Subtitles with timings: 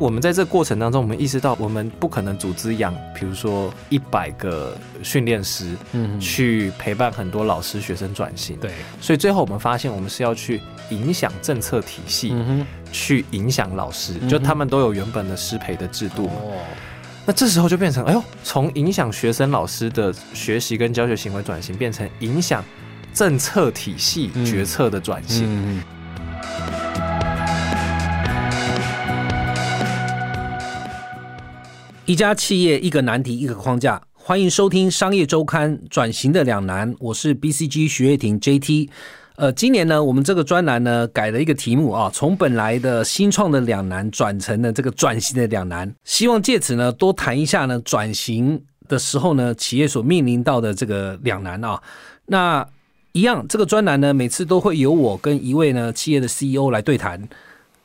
[0.00, 8.56] 我们在这过程当中，我们意识到我们不可能组织养，比如说一百个训练师，嗯，去陪伴很多老师学生转型。
[8.56, 12.34] 对，所以最后我们发现，我们是要去影响政策体系，
[12.90, 16.28] 去影响老师，就他们都有原本的师培的制度。
[16.28, 16.56] 哦，
[17.26, 22.64] 那这时候就变成，哎呦，从影响学生老师的学习跟教学行为转型，变成影响
[23.12, 25.82] 政策体系决策的转型。
[32.10, 34.02] 一家企业，一个难题，一个框架。
[34.14, 38.88] 欢迎收听《商业周刊》转型的两难，我是 BCG 徐月婷 JT。
[39.36, 51.80] 呃，今年呢，我们这个专栏呢改了一个题目啊，从本来的新创的两难转成了这个转型的两难，希望借此呢多谈一下呢转型的时候呢企业所面临到的这个两难啊。
[52.26, 52.66] 那
[53.12, 57.28] 一样，这个专栏呢每次都会由我跟一位呢企业的 CEO 来对谈，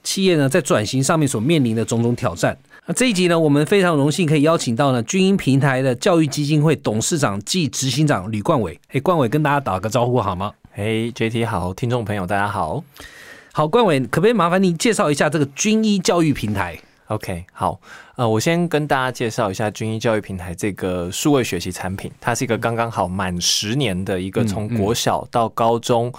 [0.02, 2.58] 企业呢在转型上面所面临的种种挑战。
[2.88, 8.80] 那这一集呢，我们非常荣幸可以邀请到呢军英平台的教育基金会董事长暨执行长吕冠伟。
[8.90, 10.54] 哎，冠伟跟大家打个招呼好吗？
[10.76, 12.84] 哎，JT 好，听众朋友大家好。
[13.54, 17.80] 好，冠伟，可不可以麻烦您介绍一下这个军医教育平台？OK，好，
[18.18, 26.14] 呃，我先跟大家介绍一下军医教育平台这个数位学习产品，它是一个刚刚好满十年的一个从国小到高中。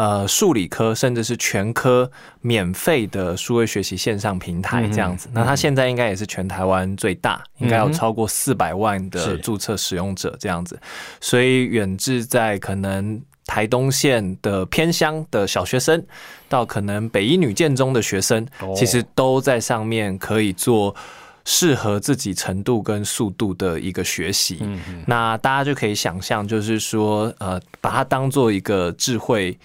[0.00, 10.80] 呃，数理科甚至是全科免费的数位学习线上平台这样子，那它现在应该也是全台湾最大，应该有超过四百万的注册使用者这样子，
[11.20, 16.02] 所以远至在可能台东县的偏乡的小学生，
[16.48, 20.96] 到可能北一女建中的学生，其实都在上面可以做
[21.44, 24.66] 适合自己程度跟速度的一个学习。
[25.04, 29.58] 那大家就可以想象，就是说，呃，把它当做一个智慧。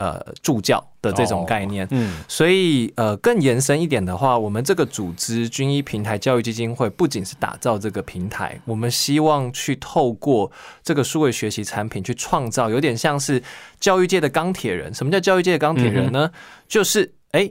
[0.00, 10.50] 呃，助教的这种概念，嗯，所以呃，更延伸一点的话，我们这个组织军医平台教育基金会不仅是打造这个平台，我们希望去透过
[10.82, 13.42] 这个数位学习产品去创造，有点像是
[13.78, 14.94] 教育界的钢铁人。
[14.94, 16.30] 什么叫教育界的钢铁人呢？
[16.66, 17.50] 就是哎，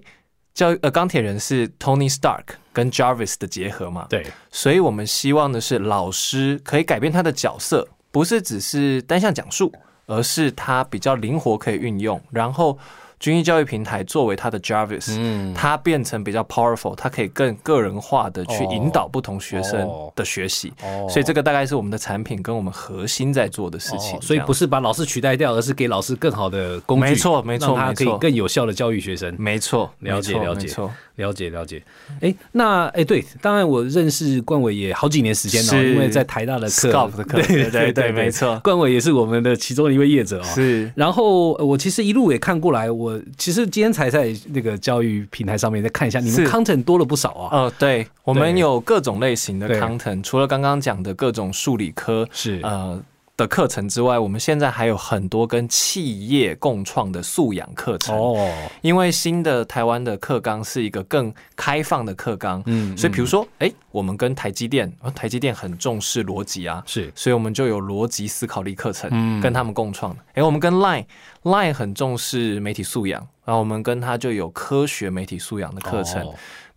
[0.55, 4.07] 教呃钢铁人是 Tony Stark 跟 Jarvis 的结合嘛？
[4.09, 9.71] 对，所以我们希望的是老师可以改变他的角色，不是只是单向讲述。
[10.09, 12.77] 而是它比较灵活，可以运用，然后。
[13.19, 19.85] 军医教育平台作为他的 Jarvis，嗯，它变成比较 powerful，它可以更个人化的去引导不同学生
[20.15, 20.71] 的学习，
[21.09, 24.19] 所以这个大概是我们的产品跟我们核心在做的事情。
[24.21, 29.35] 所以不是把老师取代掉，而是给老师更好的工具，没错，没错，他可以更有效的教育学生。
[29.37, 30.73] 没错，了解，了解，
[31.17, 31.83] 了解，了解。
[32.21, 40.43] 哎，那哎，对，当然我认识冠伟也好几年时间了，因为在台大的课，对对对，没错，冠伟也是我们的其中一位业者哦。
[40.55, 43.08] 是，然后我其实一路也看过来，我。
[43.09, 47.63] 我其实今天才在那个教育平台上面再看一下，你们 content 多了不少啊。
[47.63, 53.01] 呃，对，我们有各种类型的 content，除了刚刚讲的各种数理科是呃。
[53.39, 58.53] 的课程之外，我们现在还有很多跟企业共创的素养课程哦。
[58.81, 70.19] 因为新的台湾的课纲是一个更开放的课纲，嗯，所以比如说，哎，我们跟台积电，台积电很重视逻辑啊，是，所以我们就有逻辑思考力课程，嗯，跟他们共创的。
[70.33, 76.27] 哎，我们跟 Line，Line 很重视媒体素养，然后我们跟他就有科学媒体素养的课程。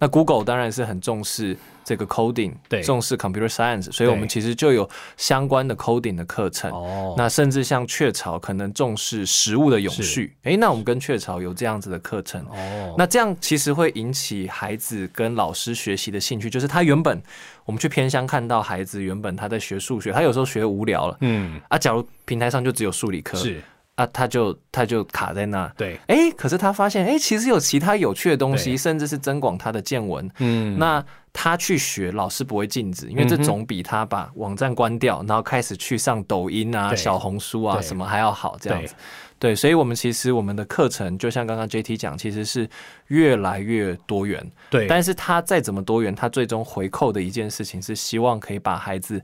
[0.03, 6.73] 那 Google 当然是很重视这个 coding，对，重视 computer science，所以我们其实就有相关的 coding 的课程。
[6.73, 12.45] 哦，那甚至像雀巢可能重视食物的永续，诶，那我们跟雀巢有这样子的课程。
[12.47, 17.23] 哦，那这样其实会引起孩子跟老师学习的兴趣，就是他原本
[17.65, 23.63] 我们去偏乡看到孩子原本他在学数学，他有时候学无聊了，嗯，啊，假如平台上就只有数理科是。
[24.03, 30.29] 啊，他就他就卡在那，对，哎，可是他发现，哎，其实有其他有趣的东西，甚至是增广他的见闻。
[30.39, 38.57] 嗯，那他去学，老师不会禁止，因为这总比他把网站关掉，然后开始去上抖音啊、小红书啊什么还要好。
[38.61, 38.95] 这样子，
[39.39, 42.69] 对，所以我们其实我们的课程，就像刚刚 J T 讲，其实是
[43.07, 44.45] 越来越多元。
[44.69, 49.23] 对，但是他再怎么多元，他最终回扣的一件事情是希望可以把孩子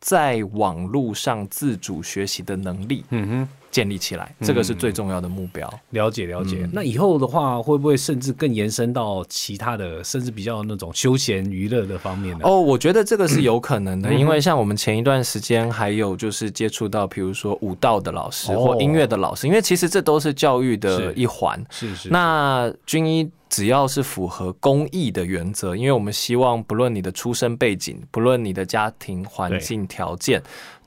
[0.00, 3.04] 在网络上自主学习的能力。
[3.10, 3.48] 嗯哼。
[3.74, 5.68] 建立起来，这个是最重要的目标。
[5.90, 6.64] 了解了解。
[6.72, 12.44] 那以后的话，会不会甚至更延伸到其他的，甚至比较那种休闲娱乐的方面呢？
[12.44, 21.60] 哦，我觉得这个是 有可能的，因为像我们前一段时间还有就是接触到，比如说舞蹈的老师或音乐的老师，因为其实这都是教育的一环。
[21.68, 22.08] 是是。
[22.10, 30.40] 那军医只要是符合公益的原则，因为我们希望不论你的出身背景，不论你的家庭环境条件。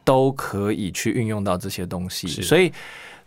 [0.07, 2.71] 都可以去运用到这些东西，所以，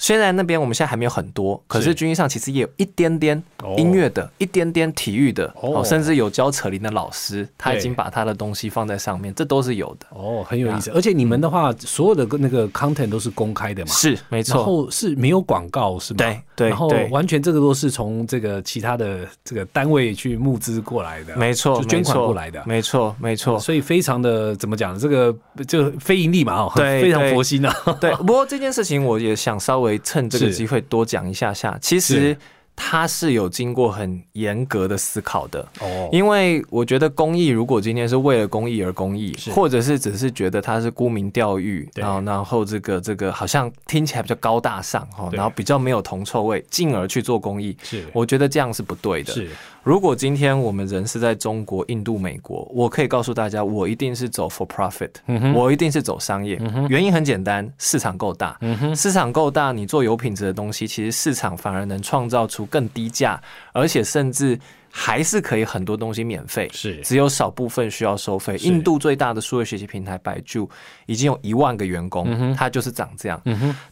[0.00, 3.40] 虽然那边我们现在还没有很多，可是军医上其实也有一点点
[3.76, 10.06] 音乐的，一点点体育的，哦，甚至有教扯铃的老师，他已经把他的东西放在上面，这都是有的。
[10.08, 10.90] 哦，很有意思。
[10.92, 13.92] 而且你们的话，所有的那个 content 都是公开的嘛？
[13.92, 14.56] 是，没错。
[14.56, 16.16] 然后是没有广告，是吗？
[16.16, 16.68] 对对。
[16.70, 23.60] 然后完全这个都是从这个其他的这个单位去募资过来的，没错，捐款过来的，没错，没错。
[23.60, 24.98] 所以非常的怎么讲？
[24.98, 25.36] 这个
[25.68, 27.98] 就非盈利嘛，哦，对，非常佛心啊。
[28.00, 28.10] 对。
[28.14, 31.78] 不过这件事情，我也想稍微趁这个机会多讲一下下。
[31.80, 32.36] 其实。
[32.74, 49.32] 它是有经过很严格的思考的，哦，因为我觉得公益如果今天是为了公益而公益，或者是只是觉得它是沽名钓誉，然后然后这个这个好像听起来比较高大上哈，然后比较没有铜臭味，进而去做公益，是，我觉得这样是不对的。
[49.32, 49.50] 是，
[49.84, 55.10] 如果今天我们人是在中国、印度、美国，我可以告诉大家，我一定是走 for profit，
[55.54, 58.58] 我一定是走商业，原因很简单，市场够大，
[58.96, 62.66] 市场够大，你做有品质的东西，其实市场反而能创造出。
[62.70, 64.58] 更低价，而且甚至
[64.90, 66.96] 还是可以很多东西免费，是。
[67.02, 68.56] 只有少部分需要收费。
[68.56, 70.70] 印度最大的数位学习平台百度
[71.06, 73.40] 已经有一万个员工，它就是长这样。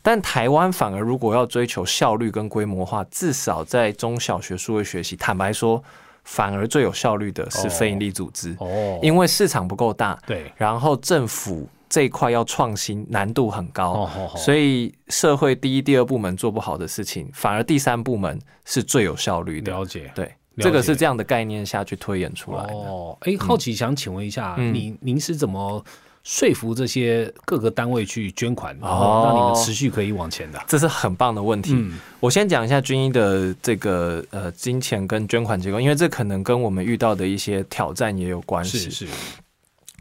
[0.01, 5.83] 但台湾反而如果要追求效率跟规模化，至少在中小学数位学习，坦白说，
[6.25, 8.57] 反而最有效率的是非营利组织。
[8.59, 11.69] 哦，因为市场不够大，对，然后政府。
[11.89, 19.73] 这一块要创新难度很高，所以社会第一、第二部门做不好的事情，反而第三部门是最有效率的。
[19.73, 22.73] 了解，对，这个是这样的概念下去推演出来的。
[22.75, 25.83] 哦，哎，好奇想请问一下，您您是怎么
[26.25, 30.63] 说服这些各个单位去捐款，然后让你们持续可以往前的？
[30.67, 31.75] 这是很棒的问题。
[32.21, 38.91] 我先讲一下军医的这个呃金钱跟捐款结构，因为这可能跟我们遇到的一些挑战也有关系。
[38.91, 39.07] 是。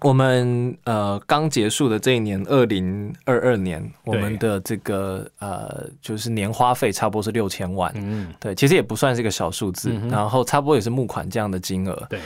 [0.01, 12.19] 我们呃刚结束的这一年，二零二二年，我们的这个呃就是年花费差不多是六千万，嗯，对，其实也不算是一个小数字，然后差不多也是募款这样的金额，对。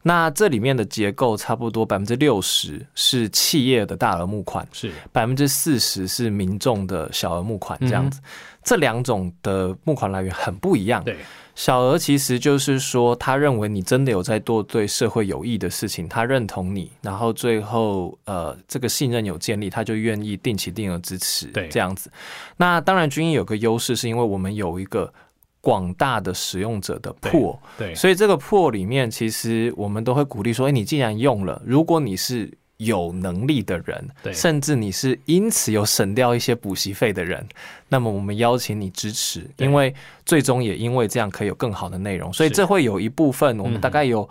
[0.00, 4.92] 那这里面的结构差不多百分之六十是企业的大额募款，是。
[5.12, 8.20] 百分之四十是民众的小额募款，这样子，
[8.62, 11.16] 这两种的募款来源很不一样，对。
[11.58, 22.12] 小额其实就是说，他认为你真的有在做对社会有益的事情，他认同你，然后最后呃这个信任有建立，他就愿意定期定额支持，对，这样子。
[22.56, 25.12] 那当然，军医有个优势，是因为我们有一个
[25.60, 32.56] 广大的使用者的破，对，所以这个破里面，其实我们都会鼓励说，哎，你既然用了，如果你是。
[32.78, 37.44] 有能力的人，甚至你是因此有省掉一些补习费的人，
[37.88, 39.92] 那么我们邀请你支持，因为
[40.24, 44.28] 最终也因为这样可以有更好的内容，所以这会有一部分，我们大概有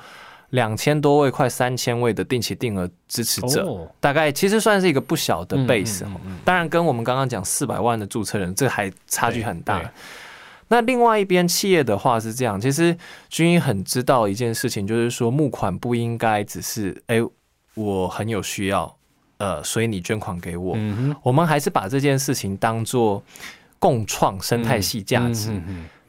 [0.52, 3.68] 两千多位、快三千位的定期定额支持者，
[4.00, 6.06] 大概其实算是一个不小的 base
[6.46, 9.92] 当然，跟我们刚刚讲四百万的注册人，这还差距很大。
[10.70, 12.98] 那另外一边企业的话是这样，其实
[13.28, 17.22] 军医很知道一件事情，就是说募款不应该只是哎。
[17.78, 18.98] 我很有需要，
[19.38, 20.76] 呃，所以你捐款给我，
[21.22, 23.24] 我们还是把这件事情当做
[23.78, 25.52] 共创生态系价值。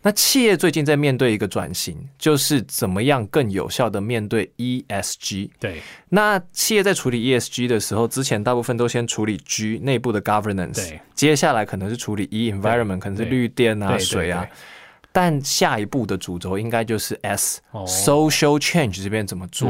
[0.01, 5.51] 那企业最近在面对一个转型，就是怎么样更有效的面对 ESG。
[5.59, 14.47] 对，那企业在处理 ESG 的时候，之前大部分都先处理 G 内部的 governance，对，接下来可能是处理 E environment，可能是绿电啊、水啊，
[15.11, 19.69] 但下一步的主轴应该就是 S social change 这边怎么做。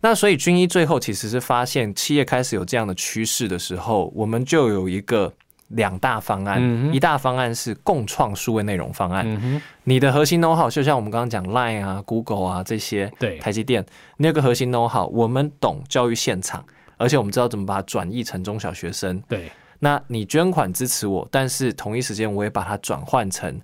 [0.00, 5.32] 那所以军医最后其实是发现企业开始有这样的趋势的时候，我们就有一个
[5.68, 9.62] 两大方案，一大方案是共创数位内容方案。
[9.84, 13.84] 你的核心 know how 就像我们刚刚讲 Line 啊、Google 啊这些，对，台积电
[14.18, 16.64] 那个核心 know how，我们懂教育现场，
[16.98, 19.20] 而且我们知道怎么把它转译成中小学生。
[19.28, 19.50] 对，
[19.80, 23.60] 那你捐款支持我，但是同一时间我也把它转换成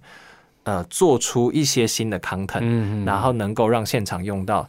[0.65, 4.69] 呃，做出一些新的 content，然后能够让现场用到。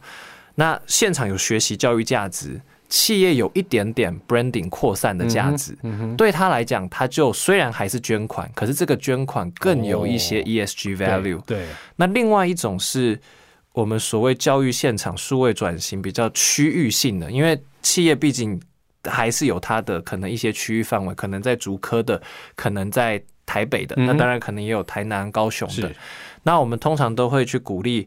[0.56, 5.76] 那现场有学习教育价值，企业有一点点 branding 扩散的价值，
[6.16, 11.40] 对他来讲，他就虽然还是捐款，可是这个捐款更有一些 ESG value。
[11.42, 13.18] 对，那另外一种是
[13.72, 18.60] 我们所谓教育现场数位转型比较区域性的，因为企业毕竟
[19.02, 22.22] 还是有它的可能一些区域范围，可能在竹科的，
[22.54, 25.90] 可能在台北的，那当然可能也有台南、高雄的。
[26.44, 28.06] 那我们通常都会去鼓励。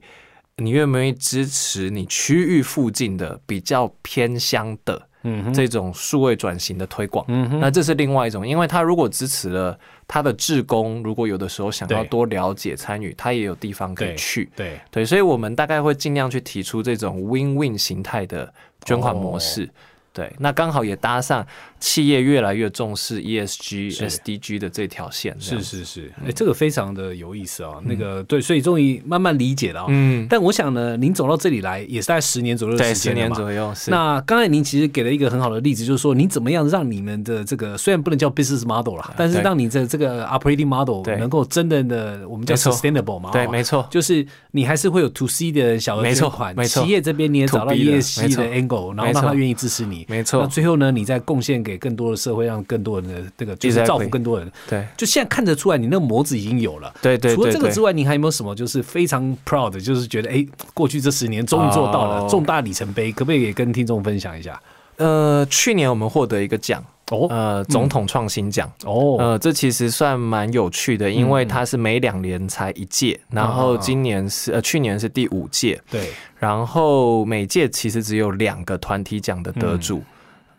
[0.57, 5.07] 你愿不愿意支持你区域附近的比较偏乡的
[5.53, 7.25] 这种数位转型的推广？
[7.59, 14.49] 那这是另外一种，因为他如果支持了他的志工，如果有的时候想要多了解参与，他也有地方可以去。
[14.55, 18.51] 对对，所以我们大概会尽量去提出这种 win-win 形态的
[18.83, 19.69] 捐款模式。
[20.17, 21.45] 对，那刚好也搭上
[21.79, 25.85] 企业越来越重视 ESG、SDG 的这条线，这是是。
[25.85, 27.75] 是，哎，这个非常的有意思啊。
[27.83, 29.85] 那个对，所以终于慢慢理解了啊。
[29.89, 33.91] 嗯，但我想呢，您走到这里来也是大概十年左右的对，十年左右是。
[33.91, 43.51] 那刚才您其实给了一个很好的例子，就是说你怎么样让你们的这个虽然不能叫 business model 啦，但是让你的这个 operating model 能够真的的我们叫 sustainable 嘛，对，哦。
[43.51, 50.06] 没错，就是你还是会有 to C 的小额没错捐款，没错企业这边你也找到 ESG 的 angle，然后让他愿意支持你。
[50.07, 54.51] 没错那最后呢，你再贡献给更多的社会，让更多人的这个就是造福更多人。
[54.67, 56.93] 对，就现在看得出来，你那个模子已经有了。
[57.01, 64.59] 对对除了这个之外，你还有没有什么就是非常 proud，的就是觉得哎，过去这十年终于做到了哦重大里程碑，可不可以也跟听众分享一下？
[64.95, 68.71] 呃，去年我们获得一个奖，哦呃，总统创新奖。
[68.83, 80.03] 哦，呃，这其实算蛮有趣的，因为它是每两年才一届，然后今年是呃去年是第五届，对，然后每届其实只有两个团体奖的得主。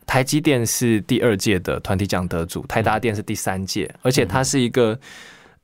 [0.07, 4.99] 台积电是第二届的团体奖得主，台达电是第三届，而且它是一个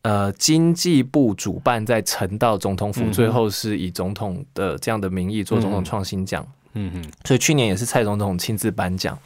[0.02, 6.46] 呃经济部主办，在呈到总统府，最后是以总统的这样的名义做总统创新奖。
[6.74, 9.18] 嗯嗯，所以去年也是蔡总统亲自颁奖。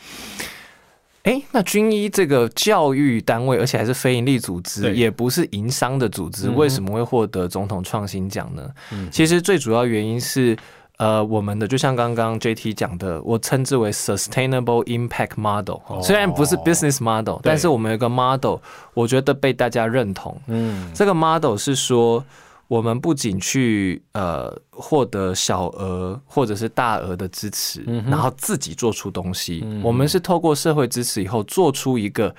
[1.29, 8.67] 哎，那军医这个教育单位，而且还是非营利组织，也不是营商的组织，为什么会获得总统创新奖呢？
[8.93, 10.57] 嗯其实最主要原因是，
[10.97, 16.01] 呃，我们的就像刚刚 JT 讲的，我称之为 sustainable impact model，、哦。
[16.03, 18.57] 虽然不是 business model，但是我们有一个 model，
[18.95, 20.35] 我觉得被大家认同。
[20.47, 20.91] 嗯。
[20.95, 22.25] 这个 model 是说，
[22.69, 32.35] 我们不仅去呃获得小额或者是大额的支持，嗯然后自己做出东西，我们是透过社会支持以后，做出一个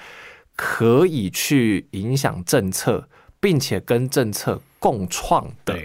[0.55, 3.07] 可以去影响政策，
[3.39, 5.75] 并且跟政策共创的，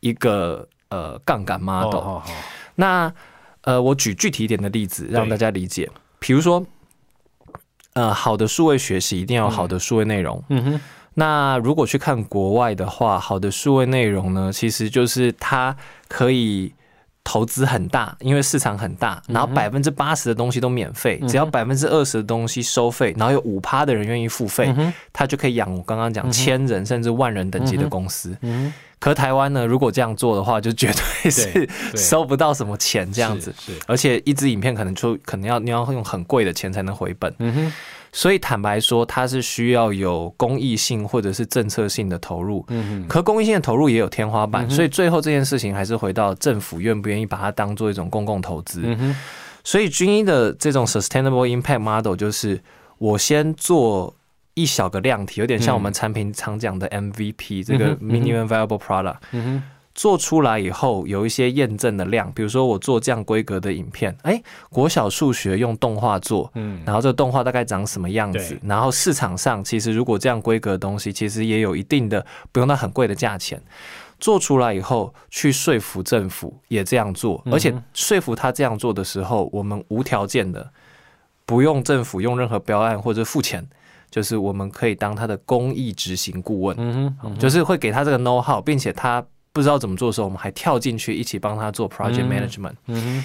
[0.00, 2.20] 一个呃杠杆 model。
[2.76, 3.12] 那
[3.62, 5.90] 呃，我举具体一点的例子让大家理解，
[6.20, 6.64] 比如说，
[7.94, 10.42] 呃，好的数位学习一定要有好的数位内容。
[10.50, 10.80] 嗯哼，
[11.18, 16.72] 那如果去看国外的话，好的数位内容呢，其实就是它可以
[17.24, 24.72] 投资很大，因为市场很大，然后百分之八十的东西都免费，只要百分之二十的东西收费，然后有五趴的人愿意付费，
[25.12, 28.36] 它就可以养我刚刚讲千人甚至万人等级的公司。
[28.42, 33.54] 嗯可台湾呢，如果这样做的话，就绝对是对收不到什么钱这样子。
[33.86, 37.72] 而且一支影片可能就可能要你要用很贵的钱才能回本，嗯哼，
[38.18, 42.66] 所以坦白说，它是需要有公益性或者是政策性的投入。
[43.08, 48.82] 可公益性的投入也有天花板，所以最后这件事情还是回到政府愿不愿意把它当做一种公共投资。
[49.62, 52.60] 所以军医的这种 sustainable impact model 就是
[52.98, 54.12] 我先做
[54.54, 59.18] 一小个量体，有点像我们产品常讲的 MVP，、这个 minimum viable product。
[59.98, 64.40] 做出来以后有一些验证的量，比如说我做这样规格的影片，哎，
[64.70, 68.56] 国小数学用动画做，嗯，然后这个动画大概长什么样子？
[68.62, 73.60] 然后市场上其实如果这样规格的东西，其实也有一定的不用到很贵的价钱。
[74.20, 80.70] 做出来以后，去说服政府也这样做，而且说服他这样做的时候，我们无条件的
[81.44, 83.68] 不用政府用任何标案或者付钱，
[84.12, 92.74] 就是我们可以当他的公益执行顾问，嗯哼，就是会给他这个 know how，并且他不知道怎么做的时候，我们还跳进去一起帮他做 project 嗯 management。
[92.86, 93.24] 嗯哼，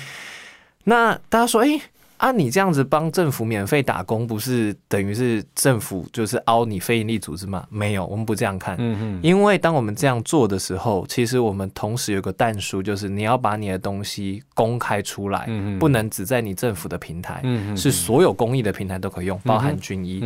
[0.86, 1.80] 那大家说，哎、
[2.24, 7.68] 啊，你这样子帮政府免费打工，不是等于是政府就是凹你非营利组织吗？
[7.70, 8.78] 没有，我们不这样看。
[9.22, 20.24] 因为当我们这样做的时候，其实我们同时有个弹书，就是你要把你的东西公开出来，嗯不能只在你政府的平台，嗯是所有公益的平台都可以用，包含军医。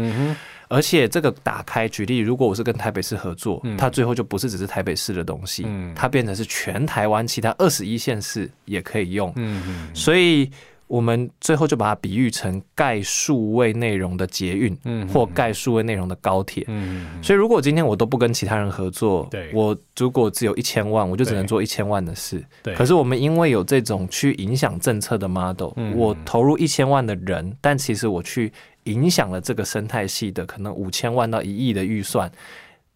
[0.68, 9.34] 而且这个打开，举例，如果我是跟台北市合作，它最后就不是只是台北市的东西，嗯它变成是全台湾其他二十一县市也可以用。
[9.96, 10.52] 所以
[10.88, 16.64] 我们最后就把它比喻成盖数位内容的捷运，嗯或盖数位内容的高铁。
[16.68, 19.52] 嗯，所以，如果今天我都不跟其他人合作，对。
[19.54, 22.42] 我如果只有一千万，我就只能做一千万的事。
[22.64, 22.74] 对。
[22.74, 28.52] 可是我们因为有这种去影响政策的 model，、嗯我投入一千万的人，但其实我去
[28.84, 32.32] 影响了这个生态系的可能五千万到一亿的预算，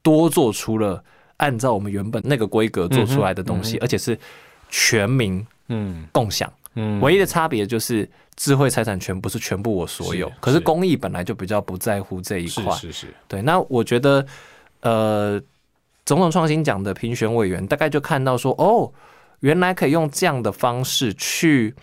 [0.01, 1.03] 多做出了
[1.37, 4.17] 按照我们原本那个规格做出来的东西，而且是
[4.69, 6.07] 全民嗯。
[6.13, 6.49] 共享。
[6.75, 10.63] 嗯，唯一的差别就是智慧财产权不是全部我所有是，可是是。
[10.63, 12.73] 公益本来就比较不在乎这一块。
[12.75, 14.25] 是是是，对，那我觉得，
[14.81, 15.41] 呃，
[16.05, 18.91] 总统创新奖的评选委员大概就看到说，哦，
[19.41, 21.75] 原来可以用这样的方式去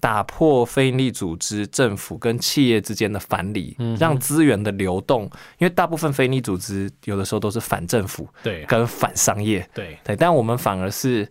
[0.00, 5.22] 打破非营利组织、政府跟企业之间的藩篱，让资源的流动。
[5.58, 8.64] 因为大部分非营利组织有的时候都是反政府对。
[8.64, 11.26] 跟反商业，对，对，但我们反而是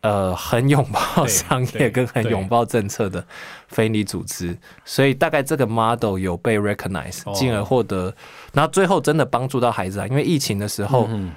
[0.00, 3.24] 呃很拥抱商业跟很拥抱政策的
[3.66, 7.32] 非利组织，所以大概这个 model 有被 recognize，哦。
[7.34, 8.14] 进而获得，
[8.52, 11.32] 然后最后真的帮助到孩子啊，因为疫情的时候，嗯，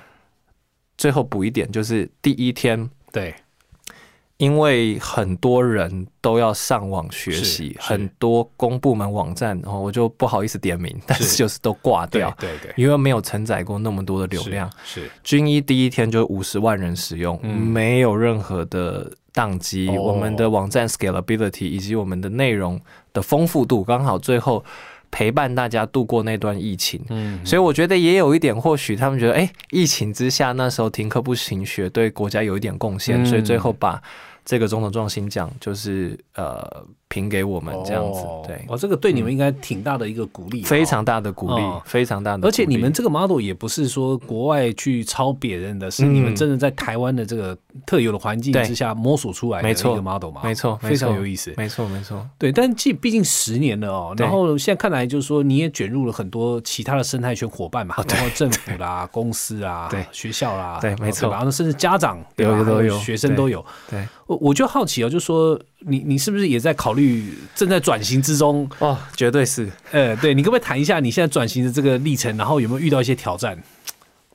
[0.97, 2.89] 最后补一点就是第一天。
[3.11, 3.35] 对，
[4.41, 14.67] 因为很多人都要上网学是习，很多公部门网站，然、后我就不好意思点名，但是就是都挂掉，对对，因为没有承载过那么多的流量。
[14.83, 15.11] 是是。
[15.23, 17.55] 军医第一天就五十万人使用，嗯。
[17.55, 19.87] 没有任何的宕机。
[19.89, 20.01] 哦。
[20.01, 22.81] 我们的网站 scalability 以及我们的内容
[23.13, 24.65] 的丰富度，刚好最后
[25.11, 26.99] 陪伴大家度过那段疫情。
[27.09, 33.25] 嗯，所以我觉得也有一点，或许他们觉得，哎、疫情之下那时候停课不停学，对国家有一点贡献，嗯。
[33.27, 34.01] 所以最后把
[34.43, 41.01] 这个总统创新奖就是呃评给我们这样子，哦对，哇，这个对你们应该挺大的一个鼓励，非常。
[41.03, 41.81] 大的鼓励，哦。
[41.83, 42.47] 非常大的鼓。
[42.47, 46.13] 而且你们这个 model 也不是说国外去抄别人的，是嗯。
[46.13, 51.51] 你们真的在台湾的这个特有的环境之下摸索出来的一个 model 嘛，没错，非常有意思。
[51.57, 60.05] 没错没错，对，但既毕竟十年了哦，然后现在看来就是说你也卷入了很多其他的生态圈伙伴嘛，包括政府啦、公司啊、对。
[60.11, 61.31] 学校啦，对没错。
[61.31, 62.51] 然后甚至家长对吧？
[62.51, 63.65] 还有有都有学生都有。
[63.89, 64.07] 对。
[64.27, 68.69] 我我就好奇哦，就说你你是不是也在考虑正在转型之中？
[68.79, 69.69] 哦，绝对是。
[69.91, 73.61] 呃，对你可不可以谈一下你现在转型的这个历程，然后有没有遇到一些挑战？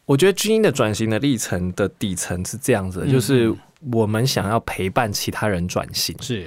[0.04, 3.52] 我觉得军医的转型的历程的底层是这样子的，嗯就是
[3.92, 6.14] 我们想要陪伴其他人转型。
[6.20, 6.46] 是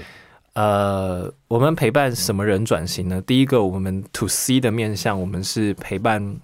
[0.53, 3.21] 呃，我们陪伴什么人转型呢？
[3.21, 6.35] 第一个，我们 to C 的面向，我们是陪伴，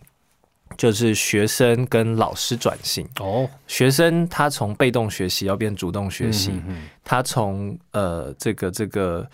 [0.77, 3.07] 就是学生跟老师转型。
[3.19, 6.51] 哦，学生他从被动学习要变主动学习，
[7.03, 9.27] 他从呃这个这个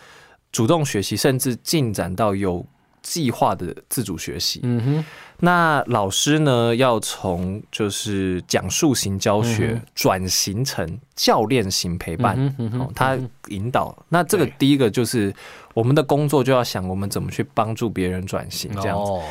[0.52, 2.66] 主动学习，甚至进展到有
[3.02, 4.60] 计划的自主学习。
[4.64, 5.06] 嗯哼，
[5.40, 12.36] 那老师呢，要从就是讲述型教学转型成教练型陪伴。
[12.38, 13.98] 嗯哼嗯哼哦，他引导。
[14.10, 15.34] 那这个第一个就是
[15.74, 19.12] 我们的工作就要想我们怎么去帮助别人转型这样子。
[19.12, 19.24] 哦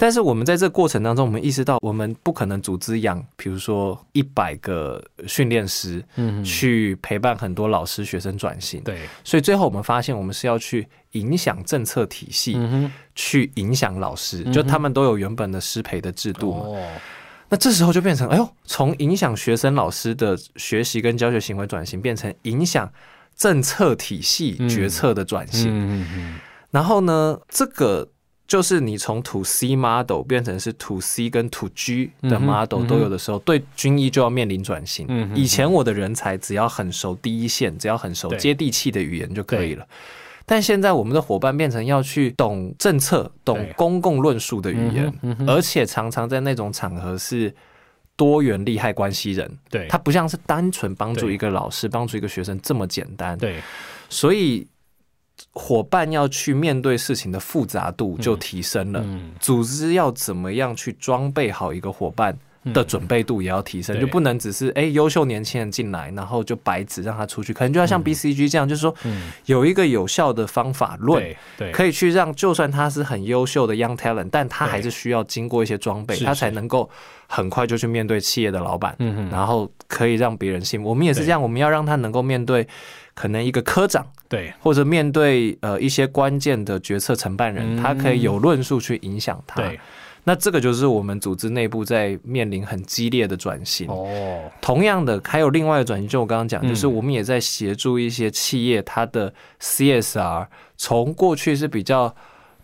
[0.00, 8.80] 但是我们在这个过程当中，我们意识到我们不可能组织养，比如说一百个训练师嗯，去陪伴很多老师学生转型。
[8.82, 16.60] 对，所以最后我们发现，我们是要去影响政策体系，嗯，去影响老师，就他们都有原本的师培的制度嘛。
[16.64, 16.88] 哦，
[17.50, 22.90] 那这时候就变成，哎呦，从影响学生老师的学习跟教学行为转型，变成影响
[23.36, 25.68] 政策体系嗯决策的转型。
[25.68, 28.08] 嗯嗯然后呢，这个
[28.50, 35.06] 就是你从 to C model 变成是 to C 跟 to G 的 model 都有的时候，对军医就要面临转型。
[35.08, 39.86] 嗯以前我的人才只要很熟第一线，只要很熟接地气的语言就可以了。
[40.44, 45.14] 但现在我们的伙伴变成要去懂政策、懂公共论述的语言
[45.46, 47.54] 而且常常在那种场合是
[48.16, 53.38] 多元利害关系人，对，他不像是单纯帮助一个老师、帮助一个学生这么简单。
[53.38, 53.60] 对，
[54.08, 54.66] 所以
[55.52, 59.32] 伙伴要去面对事情的复杂度就提升了，嗯。
[59.40, 62.36] 组织要怎么样去装备好一个伙伴
[62.72, 64.02] 的准备度也要提升，对。
[64.02, 71.20] 就不能只是哎优秀年轻人进来，然后就白纸让他出去，可能就要像 BCG 这样，就是说嗯，有一个有效的方法论。
[71.20, 76.88] 对对，可以去让，就算他是很优秀的 young talent，但他还是需要经过一些装备，他才能够
[77.26, 80.88] 很快就去面对企业的老板，嗯，然后可以让别人信服。
[80.88, 82.68] 我们也是这样，我们要让他能够面对
[83.20, 87.82] 可能一个科长，对，或者面对呃一些关键的决策承办人，嗯。
[87.82, 89.60] 他可以有论述去影响他。
[89.60, 89.78] 对，
[90.24, 93.86] 那这个就是我们组织内部在面临很激烈的转型。
[93.90, 96.68] 哦，同样的，还有另外的转型，就我刚刚讲，嗯。
[96.70, 100.46] 就是我们也在协助一些企业，它的 CSR
[100.78, 102.16] 从过去是比较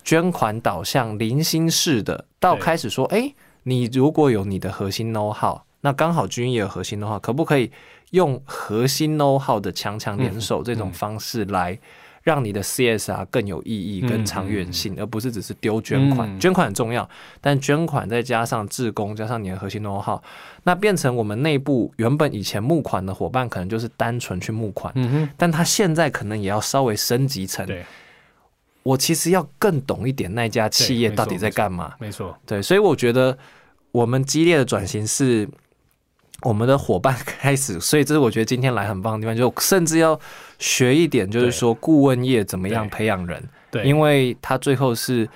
[0.03, 3.31] 捐款导向、零星式的，到开始说，哎，
[3.65, 7.71] 你如果有你的核心 know how，那刚好军也有核心 know how，可不可以
[8.11, 11.79] 用核心 know how 的强强联手这种方式来？
[12.23, 16.29] 让你的 CSR 更有意义、嗯更长远性，而不是只是丢捐款。
[16.29, 17.09] 嗯捐款很重要，
[17.41, 20.21] 但捐款再加上志工，加上你的核心 know how，
[20.65, 27.65] 那变成我们内部原本以前募款的伙伴，可能就是单纯去募款，嗯哼，但他现在可能也要稍微升级成，
[28.83, 31.95] 我其实要更懂一点那家企业到底在干嘛。
[32.01, 33.39] 没错，对，所以我觉得
[33.93, 35.49] 我们激烈的转型是
[36.43, 40.19] 我们的伙伴开始， 所以这是我觉得今天来很棒的地方，就甚至要
[40.59, 45.29] 学一点，就是说顾问业怎么样培养人，对，因为为他最后是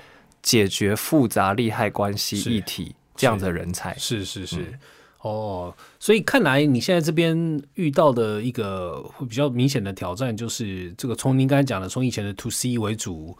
[0.43, 2.53] 解决复杂利害关系是。
[2.53, 3.95] 议题这样的人才。
[3.99, 4.57] 是是是。
[4.57, 4.79] 嗯。
[5.23, 13.37] 哦，所以看来你现在这边遇到的一个会比较明显的挑战，就是这个从您刚才讲的，从以前的 to C 为主，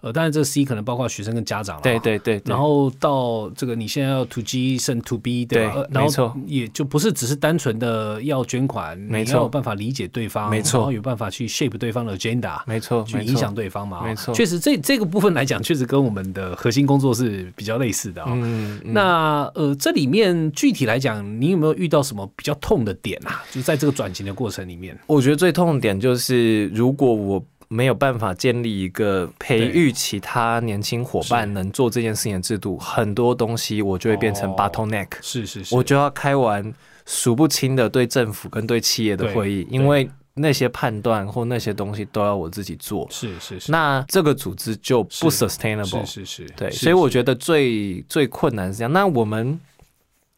[0.00, 5.84] 呃，当然这 C 可能包括学生跟家长了，对对对，然后到这个你现在要 To G 甚 To B 对吧？
[5.90, 18.30] 然后也就不是只是单纯的要捐款，没错，有办法理解对方，没错，然后有办法去 shape 对方的 agenda，没错，去影响对方嘛，没错，确实这这个部分来讲，确实跟我们的核心工作是比较类似的啊。
[18.32, 23.42] 嗯，那呃，这里面具体来讲，你有没有遇到什么比较痛的点啊？
[23.50, 27.44] 就在这个转型的过程里面，我觉得最痛的点就是如果我。
[27.70, 35.08] 没有办法建立一个培育其他年轻伙伴能做这件事情的制度，很多东西我就会变成 bottleneck。
[35.20, 36.72] 是是是，我就要开完
[37.04, 43.06] 数不清的对政府跟对企业的会议，因为那些判断或那些东西都要我自己做。
[43.10, 46.06] 是是是，那这个组织就不 sustainable。
[46.06, 48.90] 是是是，对，所以我觉得最最困难是这样。
[48.90, 49.60] 那我们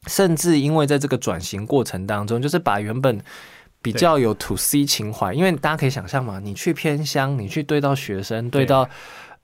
[0.09, 3.21] 甚至因为在这个转型过程当中，就是把原本。
[3.83, 8.89] 比较有 to C 情怀，因为大家可以想象嘛，你去偏乡，你去对到学生，对到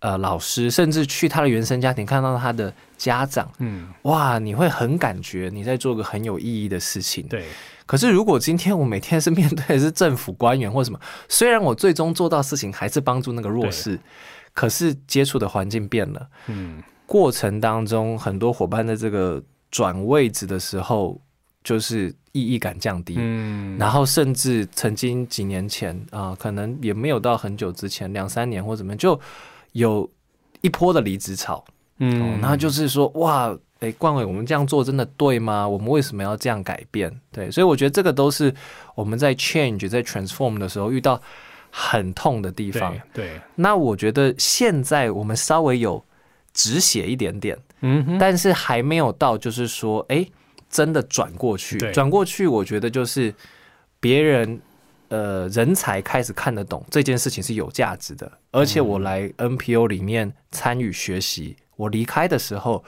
[0.00, 7.26] 呃老师，甚至去他的原生家庭，看到他的家长，嗯，哇，你会很感觉你在做个很有意义的事情。
[7.28, 7.44] 对。
[7.86, 13.98] 可是如果今天我每天是面对的是政府官员或什么，虽然我最终做到事情还是帮助那个弱势，
[14.52, 21.18] 可是接触的环境变了，嗯，过程当中很多伙伴的这个转位置的时候。
[21.64, 29.18] 就是意义感降低，嗯，然后甚至曾经几年前啊，可能也没有到很久之前，两三年或怎么，就
[29.72, 30.06] 有
[30.60, 31.64] 一波的离职潮，
[31.96, 35.66] 嗯，然后就是说，哇，哎，冠伟，我们这样做真的对吗？
[35.66, 37.10] 我们为什么要这样改变？
[37.32, 38.54] 对，所以我觉得这个都是
[38.94, 41.18] 我们在 change 在 transform 的时候遇到
[41.70, 42.94] 很痛的地方。
[43.14, 46.04] 对，那我觉得现在我们稍微有
[46.52, 50.26] 止血一点点，嗯，但是还没有到，就是说，哎。
[50.76, 53.34] 真的转过去，转过去，我觉得就是
[53.98, 54.60] 别人
[55.08, 62.84] 呃人才开始看得懂这件事情是有价值的，而且我来 NPO 里面参与学习，我离开的时候，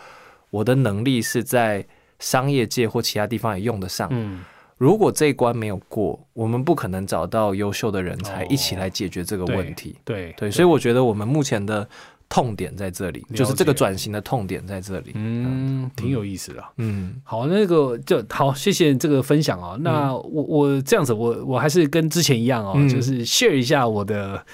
[0.50, 1.86] 我的能力是在
[2.18, 4.06] 商业界或其他地方也用得上。
[4.10, 4.44] 嗯，
[4.76, 9.96] 如果这一关没有过，我们不可能找到优秀的人才一起来解决这个问题。
[10.04, 11.88] 对对，所以我觉得我们目前的。
[12.28, 15.12] 痛点在这里，就是这个转型的痛点在这里。
[15.14, 16.64] 嗯，挺有意思的。
[16.76, 19.78] 嗯，好，那个就好，谢谢这个分享哦。
[19.80, 24.44] 那我我这样子，我我还是跟之前一样哦，就是 share 一下我的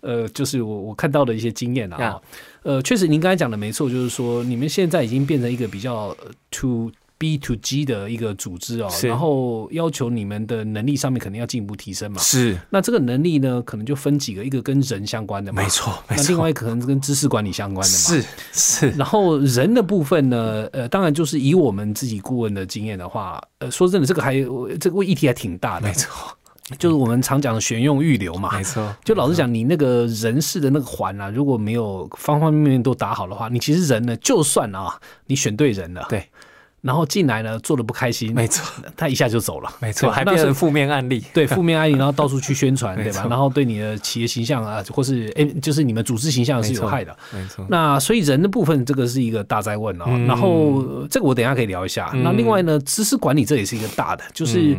[0.00, 2.20] 呃，就是我我看到的一些经验啊。
[2.62, 6.16] 呃，确实您刚才讲的没错，就是说你们现在已经变成一个比较
[6.50, 6.90] to。
[7.18, 12.18] B to G 的一个组织哦，然后要求你们的能力上面肯定要进一步提升嘛。
[12.22, 17.98] 是，那这个能力呢，可能就分几个，一个跟人相关的嘛，没错，那另外可能跟知识管理相关的嘛。
[17.98, 24.34] 是是，然后人的部分呢，呃，当然就是以我们自己顾问的经验的话，呃，说真的，这个还
[24.78, 25.88] 这个议题还挺大的。
[25.88, 26.36] 没错，
[26.78, 28.56] 就是我们常讲的选用预留嘛。
[28.56, 36.24] 没错，就老实讲，你那个人事的那个环啊，如果没有方方面面都打好的话，你其实人呢，就算啊，你选对人了，对。
[36.80, 43.26] 然后进来呢，做的不开心，没错，他一下就走了，没错，还变成负面案例，对，负面案例， 然后到处去宣传，对吧？
[43.28, 47.66] 然后对你的企业形象啊，或是哎，就是你们组织形象是有害的，没错。
[47.68, 50.06] 那所以人的部分，这个是一个大灾问啊。
[50.26, 52.12] 然后这个我等下可以聊一下。
[52.22, 54.76] 那另外呢，知识管理这也是一个大的，就是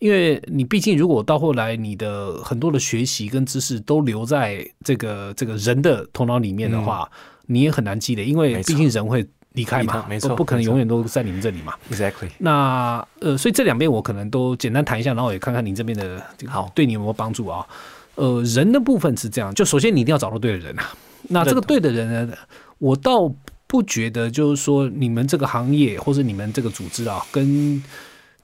[0.00, 7.08] 因为你毕竟如果到后来你的很多的学习跟知识都留在这个这个人的头脑里面的话，
[7.46, 9.24] 你也很难积累，因为毕竟人会。
[9.56, 11.74] 离开嘛，没错，不可能永远都在你们这里嘛。
[11.90, 12.30] Exactly。
[12.38, 17.66] 那呃，所以这两边我可能都简单谈一下，然后也看看您这边的好对你有没有帮助啊？
[18.14, 20.94] 呃，人的部分是这样，就首先你一定要找到对的人啊。
[21.22, 22.36] 那这个对的人呢，
[22.78, 23.28] 我倒
[23.66, 27.82] 不觉得就是说你们这个行业或者你们这个组织啊，跟。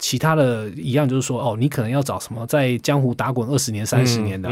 [0.02, 4.50] 其他的一样，就是说，哦，你可能要找什么在江湖打滚二十年、三十年的，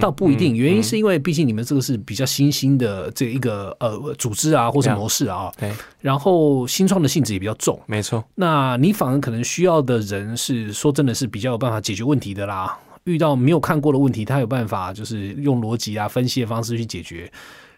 [0.00, 0.56] 倒不一定。
[0.56, 5.72] 原因是因为，毕竟你们这个是比较新兴的这一个呃组织啊，或者模式啊，对。
[6.00, 8.22] 然后新创的性质也比较重，没错。
[8.36, 12.78] 那你反而可能需要的人是说，真的是比较有办法解决问题的啦。
[13.02, 17.28] 遇到没有看过的问题，他有办法就是用逻辑啊、分析的方式去解决。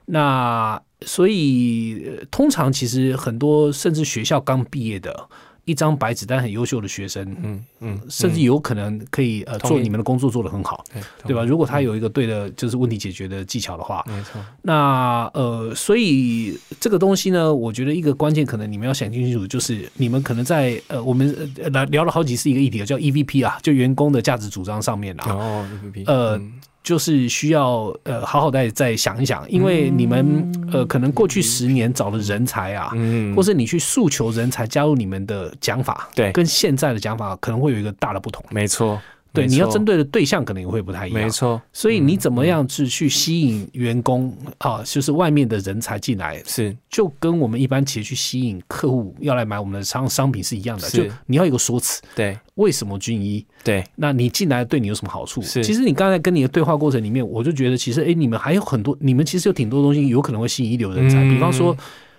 [0.05, 5.27] 那所以通常其实很多甚至学校刚毕业的。
[5.65, 10.85] 一张白纸，但很优秀的学生，嗯嗯，甚至有可能可以呃做你们的工作做得很好，
[11.27, 11.43] 对吧？
[11.45, 14.41] 如果他有一个对的，就是问题解决的技巧的话，没错。
[14.63, 21.35] 那呃，所以这个东西呢，我觉得一个关键可能你们要想清楚，就是你们可能在呃，我们
[21.73, 26.41] 来聊了好几次一个议题，叫 EVP 啊，就员工的价值主张上面啊，哦，EVP，呃。
[26.85, 33.35] 就是需要呃好好再再想一想，因为你们呃可能过去十年找的人才啊，嗯。
[33.35, 38.45] 或是你去诉求人才加入你们的讲法，对，跟现在的讲法可能会有一个大的不同。
[38.51, 39.01] 没错，
[39.35, 41.23] 对，你要针对的对象可能也会不太一样。
[41.23, 50.89] 没错，所以你怎么样去去吸引员工啊，就是外面的人才进来，是就跟我们一般企业去吸引客户要来买我们的商商品是一样的。
[50.89, 53.45] 就你要有个说辞，对为什么军医？
[53.65, 55.43] 对那你进来对你有什么好处？
[55.43, 61.77] 是其实你刚才跟你的对话过程里面，我就觉得其实哎，诶你们还有很多，你们其实有挺多东西有可能会吸引一流人才，嗯比方说。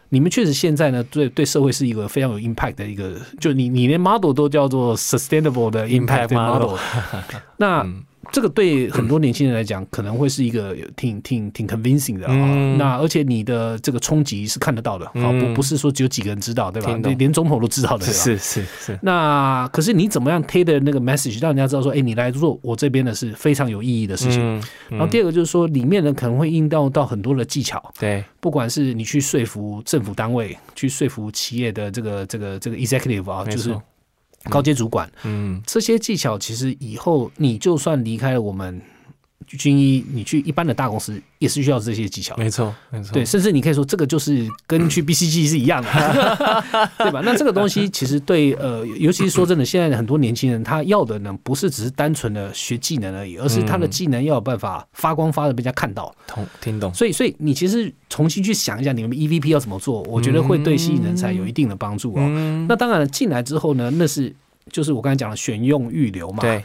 [0.10, 6.78] 你们确实现在呢，对对社会是一个非常有 impact 的一个，就你你连 model 都叫做 sustainable 的 impact model model，
[7.58, 12.78] 那嗯这个对很多年轻人来讲，可能会是一个挺挺挺 convincing 的啊、嗯。
[12.78, 16.98] 那而且你的这个冲击是看得到的，啊，嗯不不是说只有几个人知道，对吧？
[17.04, 18.06] 连连总统都知道的？
[18.06, 24.42] 是是是，那可是你怎么样推的那个 message，让人家知道说，哎，你来做我这边的是非常有意义的事情。
[24.42, 28.24] 嗯，然后第二个就是说，里面呢可能会应到到很多的技巧，对。
[28.40, 33.76] 不管是你去说服政府单位，去说服企业的这个这个这个 executive 啊，就是
[34.50, 35.62] 高阶主管，嗯。
[35.66, 38.82] 这些技巧其实以后你就算离开了我们
[39.46, 42.36] 军医，你去一般的大公司也是需要这些技巧。
[42.38, 45.90] 没错没错，对，甚至你可以说这个就是跟去 BCG 是一样的，
[46.98, 47.22] 对吧？
[47.24, 56.14] 那这个东西其实对呃，尤其是说真的，现在的很多年轻人他要的呢，不是只是单纯的学技能而已，而是他的技能要有办法发光发的被人家看到。
[56.26, 62.16] 同听懂，所以，所以你其实重新去想一下，你们 EVP 要怎么做，我觉得会对吸引人才有一定的帮助哦。
[62.18, 64.34] 嗯，那当然了，进来之后呢，那是
[64.72, 66.64] 就是我刚才讲的选用预留嘛，对，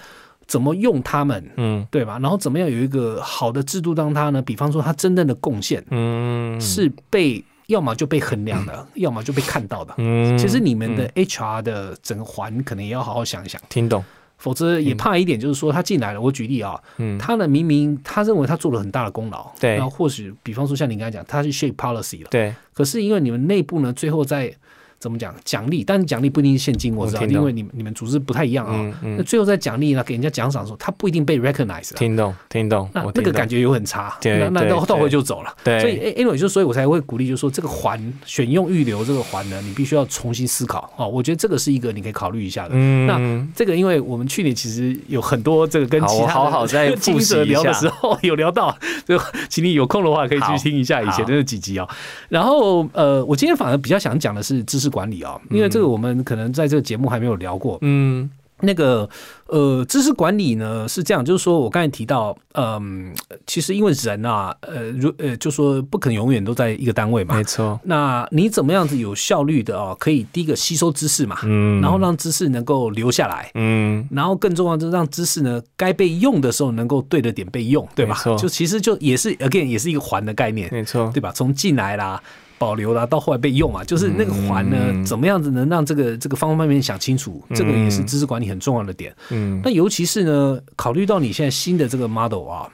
[0.50, 1.86] 怎么用他们，嗯。
[1.92, 2.18] 对吧？
[2.18, 4.42] 然后怎么样有一个好的制度让他呢？
[4.42, 6.60] 比方说他真正的贡献嗯。
[6.60, 9.94] 是被要么就被衡量的，要么就被看到的。
[9.98, 14.04] 嗯，其实你们的 HR 的整个环可能也要好好想一想，听懂，
[14.38, 17.16] 否则也怕一点，就是说他进来了，我举例啊，嗯。
[17.16, 19.76] 他呢明明他认为他做了很大的功劳，对。
[19.76, 22.52] 然后或许比方说像你刚才讲，他是 shape policy 了，对。
[22.74, 24.52] 可是因为你们内部呢，最后在
[25.00, 28.72] 怎么讲奖励，但是奖励不一定是现金，我知道，因为你们你们组织不太一样啊。
[28.74, 35.02] 嗯嗯，那最后在奖励呢，给人家奖赏的时候，他不一定被 recognize，听懂听懂，那那个感觉又很差，对那那对到到对。
[35.04, 35.56] 会就走了。
[35.64, 35.80] 对。
[35.80, 40.92] 所以诶 anyway 就所以我才会鼓励，就是说这个环选用预留这个环呢，你必须要重新思考。
[40.96, 41.08] 哦。
[41.08, 42.72] 我觉得这个是一个你可以考虑一下的。
[42.74, 43.06] 嗯。
[43.06, 51.88] 那这个，因为我们去年其实有很多这个跟其他好好再经营复习聊 的时候有聊到，就请你有空的话可以去听一下以前的那几集啊、
[52.28, 57.78] 然后呃，我今天反而比较想讲的是知识管理啊、因为这个我们可能在这个节目还没有聊过。
[57.82, 58.28] 嗯
[58.62, 59.08] 那个
[59.46, 63.10] 呃，知识管理呢是这样，就是说我刚才提到，嗯、
[63.46, 67.42] 其实因为人啊，呃，如呃，就说不可能永远都在一个单位嘛没。
[67.42, 78.14] 错，那你怎么样子有效率的哦，可以第一个吸收知识嘛，嗯，然后让知识能够留下来，嗯然后更重要就是让知识呢该被用的时候能够对的点被用，对吧？
[78.38, 81.32] 就其实就也是 again 也是一个环的概念，没错，对吧？
[81.34, 82.22] 从进来啦。
[82.60, 89.16] 保留啦，到后来被用啊，就是那个环呢，嗯怎么样子能让这个这个方方面面想清楚，这个也是知识管理很重要的点。
[89.30, 92.68] 嗯那尤其是呢，考虑到你现在新的这个 model 啊，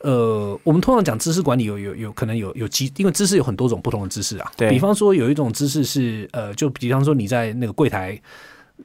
[0.00, 4.50] 呃，我们通常讲知识管理有有有可能有有几，因为知识有很多种不同的知识啊。
[4.56, 8.20] 对比方说有一种知识是呃，就比方说你在那个柜台。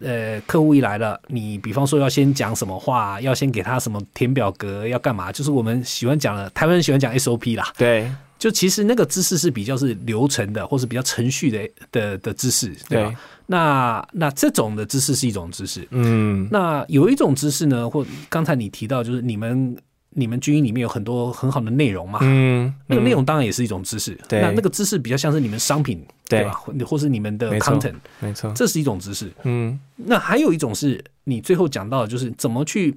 [0.02, 5.32] 呃，客户一来了，你比方说要先讲什么话，要先给他什么填表格，要干嘛？
[5.32, 7.74] 就是我们喜欢讲的，台湾人喜欢讲 SOP 啦。
[7.76, 8.08] 对
[8.40, 13.10] 就其实那个知识是比较是流程的，或是比较程序的的的知识，对吧？
[13.10, 19.76] 对那那这种的知识是一种知识，嗯那有一种知识呢，或刚才你提到，就是你们
[20.12, 24.18] 你们军营里面有很多很好的内容嘛，嗯，那个内容当然也是一种知识。
[24.28, 26.52] 对那那个知识比较像是你们商品，对吧？
[26.52, 29.32] 或或是你们的 content，没错，这是一种知识。
[29.44, 32.94] 嗯那还有一种是你最后讲到的，就是怎么去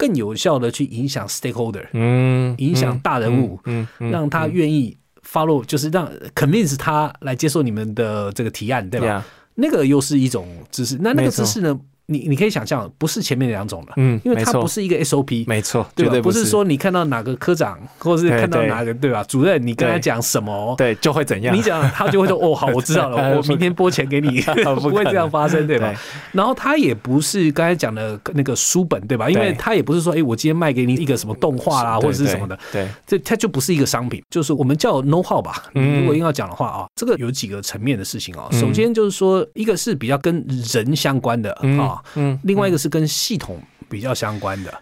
[0.00, 9.06] 更有效的去影响 stakeholder，嗯，影响大人物，嗯嗯，让他愿意 follow，就是让 convince 他来接受你们的这个提案，对吧？
[9.06, 9.24] 呀，
[9.56, 10.96] 那个又是一种知识。
[10.98, 11.78] 那那个知识呢，
[12.10, 15.44] 你你可以想象，不是前面两种了，嗯，因为它不是一个 SOP。
[15.46, 16.20] 没错，对吧？
[16.20, 19.24] 不是说你看到哪个科长，或者是看到哪个对吧？
[19.28, 24.40] 主任，你跟他讲什么，对就会怎样，你讲他就会说哦，好，我知道了， 我明天拨钱给你，
[24.74, 25.94] 不不会这样发生，对吧？
[26.32, 29.30] 然后他也不是刚才讲的那个书本，对吧？
[29.30, 35.64] 因为对他也不是说，哎，我今天卖给你一个什么动画啦，或者是什么的，对，这它就不是一个商品，就是我们叫 know how 吧。
[35.74, 38.48] 嗯如果硬要讲的话啊，这个有几个层面的事情啊。
[38.50, 44.72] 嗯首先就是说，一个是比较跟人相关的嗯啊，嗯，另外一个是跟系统比较相关的。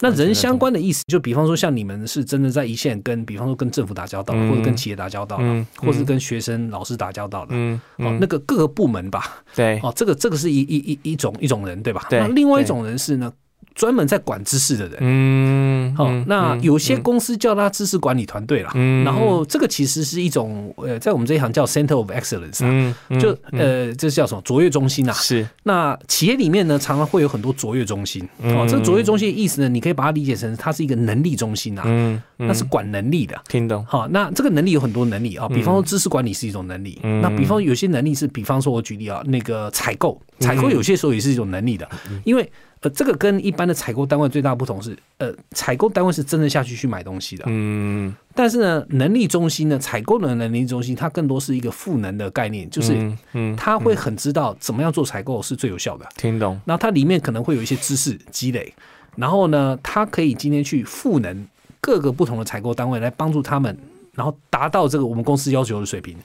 [0.00, 4.50] 那人相关的意思，就比方说像你们是真的在一线跟，比方说跟政府打交道，嗯。
[4.50, 5.38] 或者跟企业打交道
[5.78, 7.50] 或者是跟学生、老师打交道的。
[7.52, 7.80] 嗯。
[7.98, 12.04] 哦，那个各个部门吧，对，哦，这个这个是一一一一种一种人，对吧？
[12.10, 12.18] 对。
[12.18, 13.32] 那另外一种人是呢，
[13.74, 14.98] 专门在管知识的人。
[15.00, 18.70] 嗯，好、嗯那嗯有些公司叫他知识管理团队啦。
[18.74, 25.12] 嗯然后这个其实是一种呃，在我们这一行叫 Center of Excellence 啊，就嗯呃，这是叫什么卓越中心啊。
[25.12, 28.26] 是那企业里面呢，常常会有很多卓越中心。
[28.42, 33.40] 哦，这个卓越中心的意思呢，你可以把它理解成它是一个能力中心啊，嗯，嗯那是管能力的。
[33.48, 42.50] 听懂，好，那这个能力有很多能力啊，比方说知识管理是一种能力，嗯那比方有些能力是，比方说我举例啊，那个采购，采购有些时候也是一种能力的，嗯因为
[42.84, 52.94] 呃，这个跟一般的采购单位最大的不同是，呃，采购单位是真的下去去买东西的，嗯，但是呢，能力中心呢，采购的能力中心，它更多是一个赋能的概念，就是
[53.32, 58.74] 嗯他，会很知道怎么样做采购是最有效的，听懂，然后它里面可能会有一些知识积累，
[59.16, 61.46] 然后呢，它可以今天去赋能
[61.80, 63.74] 各个不同的采购单位来帮助他们，
[64.12, 66.18] 然后达到这个我们公司要求的水平，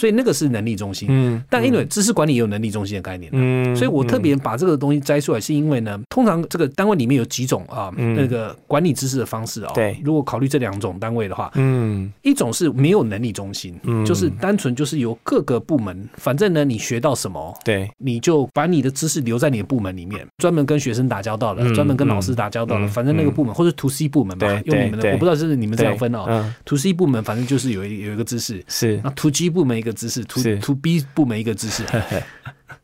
[0.00, 1.08] 所以那个是能力中心。
[1.10, 3.30] 嗯，但因为知识管理也有能力中心的概念。
[3.34, 8.14] 嗯，所以我特别把这个东西摘出来，是因为呢，通常这个单位里面有几种啊，嗯。
[8.14, 9.70] 那个管理知识的方式啊。
[9.74, 10.00] 对。
[10.02, 12.10] 如果考虑这两种单位的话，嗯。
[12.22, 14.02] 一种是没有能力中心，嗯。
[14.06, 26.24] 就是单纯就是由各个部门，反正呢你学到什么，对，你就把你的知识留在你的部门里面，专门跟学生打交道的，嗯专门跟老师打交道的，嗯反正那个部门或者 to C 部门吧，用你们的，我不知道是你们这样分哦。
[26.28, 29.00] 嗯，to C 部门反正就是有一有一个知识，是。
[29.02, 31.84] 那 to G 部门一个知识，to to B 部门一个知识。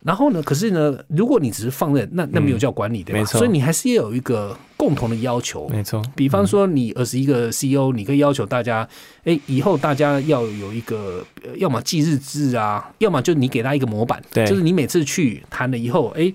[0.02, 3.24] 然后呢，可是呢，如果你只是放任，那那没有叫管理对吧？
[3.24, 5.68] 所以你还是要有一个共同的要求。
[5.68, 8.88] 没错，比方说，你二十一个 CEO，你可以要求大家，
[9.24, 16.32] 哎，以后大家要有一个，呃要么记日志啊，要么就你给他一个模板，对就是你每次去谈了以后，哎，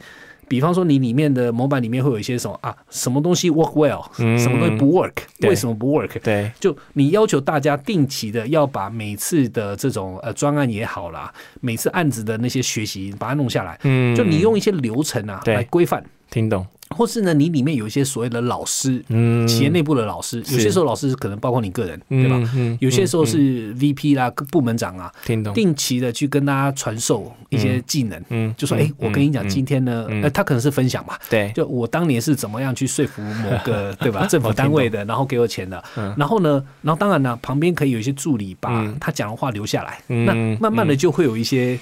[0.52, 4.38] 比方说你里面的模板里面会有一些什么啊，什么东西 work well，、嗯。
[4.38, 5.50] 什么东西不 work，对。
[5.50, 6.20] 为什么不 work？
[6.22, 15.56] 对，就你要求大家定期的要把每次的这种呃专案也好啦，每次案子的那些学习把它弄下来，嗯，就你用一些流程啊对。
[15.56, 22.36] 来规范，听懂，或是呢你里面有一些所谓的老师，嗯，企业内部的老师，有些时候老师可能包括你个人，对吧？
[22.38, 22.50] 嗯？
[22.56, 29.50] 嗯，有些时候嗯是 VP 啦、部门长啊，听懂，定期的去跟大家传授一些技能，嗯，就说：“嗯哎，我跟你讲，嗯。
[29.50, 30.22] 今天呢，嗯。
[30.24, 34.26] 呃，他可能是分享嘛，对，就我当年是怎么样去说服某个 对吧？
[34.28, 36.14] 政府单位的，然后给我钱的，嗯。
[36.18, 38.98] 然后呢，然后当然呢，旁边可以有一些助理把嗯。
[39.00, 41.78] 他讲的话留下来，嗯那慢慢的就会有一些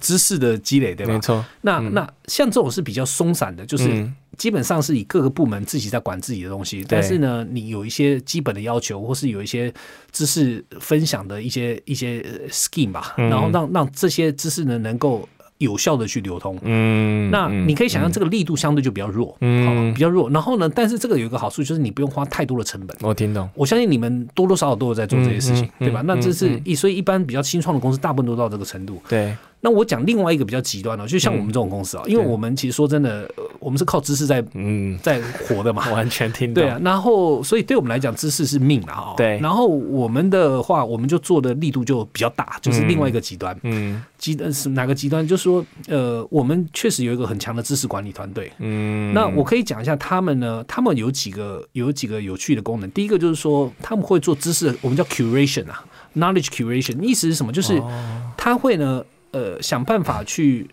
[0.00, 1.20] 知识的积累，对吧没？
[1.20, 9.72] 错，那那像这种是比较松散的，就是嗯基本上是以各个部门自己在管自己的东西，但是呢，你有一些基本的要求，或是有一些
[10.10, 15.28] 知识分享的一些一些呃 scheme 吧，嗯然后让让这些知识呢能够
[15.58, 16.58] 有效的去流通。
[16.62, 20.28] 嗯，那嗯你可以想象，这个力度相对就比较弱，嗯好，比较弱。
[20.30, 22.96] 然后呢，但是这个有一个好处，就是你不用花太多的成本。
[23.02, 26.00] 我听懂，我相信你们多多少少都有在做这些事情，嗯嗯对吧？
[26.00, 29.00] 嗯那这是嗯一，所以一般比较新创的公司，大部分都到这个程度。
[29.08, 35.88] 对，那我讲另外一个比较极端的，就像我们这种公司啊，因为我们其实说真的，呃我们是靠知识在嗯，在活的嘛。
[35.94, 39.14] 完全听懂，对啊，然后所以对我们来讲，知识是命了哈。
[39.16, 43.56] 对然后我们的话，我们就做的力度就比较大，就是另外一个极端。
[43.62, 45.26] 嗯极端是哪个极端？
[45.26, 48.50] 就是说，呃，我们确实有一个很强的知识管理团队。
[48.58, 52.90] 嗯，那我可以讲一下他们呢，他们有几个有几个有趣的功能。
[52.90, 55.84] 第一个就是说，他们会做知识，我们叫 curation 啊
[56.16, 57.52] ，knowledge curation，意思是什么？
[57.52, 57.90] 就是哦
[58.36, 60.70] 他会呢，呃，想办法去。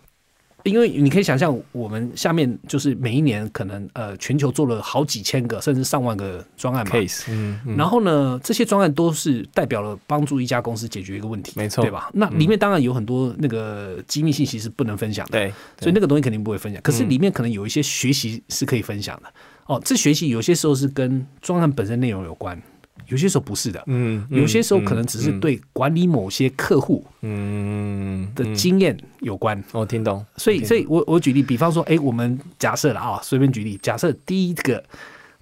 [0.64, 6.92] 因为你可以想象，我们下面就是每一年可能呃，全球做了好几千个甚至上万个专案嘛。
[6.92, 12.10] case，嗯，嗯然后呢，这些专案都是代表了帮助一家公司解决一个问题，没错对吧？
[12.14, 16.82] 那里面当然有很多那个机密信息是不能分享的，对，所以那个东西肯定不会分享。
[16.82, 19.32] 可是嗯里面可能有一些学习是可以分享的。
[19.66, 22.62] 哦，这学习有些时候是跟专案本身内容有关，
[23.10, 23.84] 有些时候不是的。
[23.88, 34.84] 嗯，有些时候可能只是对管理某些客户嗯的经验有关，我听懂，所以，所以我我举例，比方说，哎，我们假设了啊，随便举例，假设第一个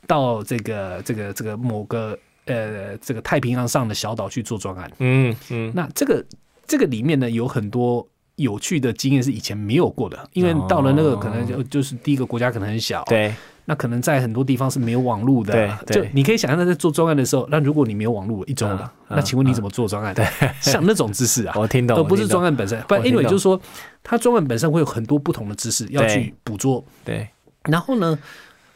[0.07, 6.25] 到这个这个这个某个呃这个太平洋上的小岛去做专案，嗯嗯，那这个
[6.65, 13.33] 这个里面呢有很多有趣的经验是以前没有过的，因为到了那个可能就就是第一个国家可能很小，，对，
[13.69, 20.15] 那可能在很多地方是没有网络的，对对就你可以想象在做专案的时候，那如果你没有网络一周了，嗯那请问你怎么做专案？
[20.15, 20.25] 对，
[20.61, 23.59] 像那种知识啊， 我听懂，都不是专案本身，不，anyway 就是说，
[24.01, 26.81] 它专案本身会有很多不同的知识要去捕捉。
[27.03, 27.27] 对，
[27.65, 28.17] 然后呢，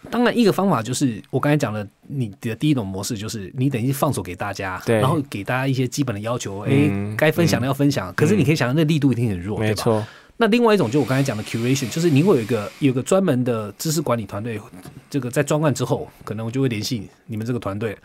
[0.10, 5.00] 当然一个方法就是我刚才讲的，你的第一种模式就是你等于放手给大家，对。
[5.00, 8.14] 然后给大家一些基本的要求，嗯哎，该分享的要分享。
[8.14, 10.06] 可是你可以想象，那力度一定很弱，对吧？
[10.42, 14.60] 那另外一种就我刚才讲的 curation，就是你会有一个有一个专门的知识管理团队，
[15.08, 17.96] 这个在专案之后，可能我就会联系你们这个团队。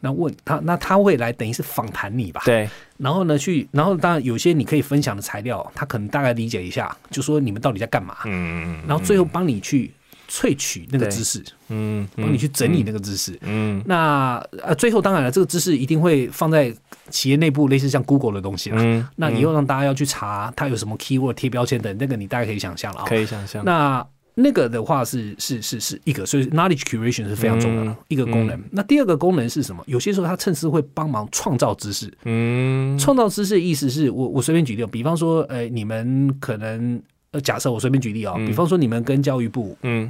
[0.00, 2.42] 那问他，那他会来等于是访谈你吧？
[2.44, 9.90] 对，然后呢，去，然后当然有些你可以分享的材料，他可能大概理解一下，就说你们到底在干嘛，嗯，然后最后帮你去
[10.30, 13.38] 萃取那个知识，嗯，帮你去整理那个知识。
[13.42, 16.72] 嗯那呃，最后当然了，这个知识一定会放在
[17.10, 18.76] 企业内部，类似像 Google 的东西啦。
[18.80, 28.62] 嗯，那以后让大家要去查它有什么 keyword 贴标签等，那个你大概可以想象了啊、可以想象，那那个的话是是是是一个，所以 knowledge curation 是非常重要的、嗯一个功能。
[28.70, 29.82] 那第二个功能是什么？
[29.86, 32.12] 有些时候它甚至会帮忙创造知识。
[32.24, 37.02] 嗯创造知识的意思是我我随便举例哦，比方说，呃，你们可能
[37.32, 40.08] 呃，假设我随便举例啊、嗯比方说你们跟教育部嗯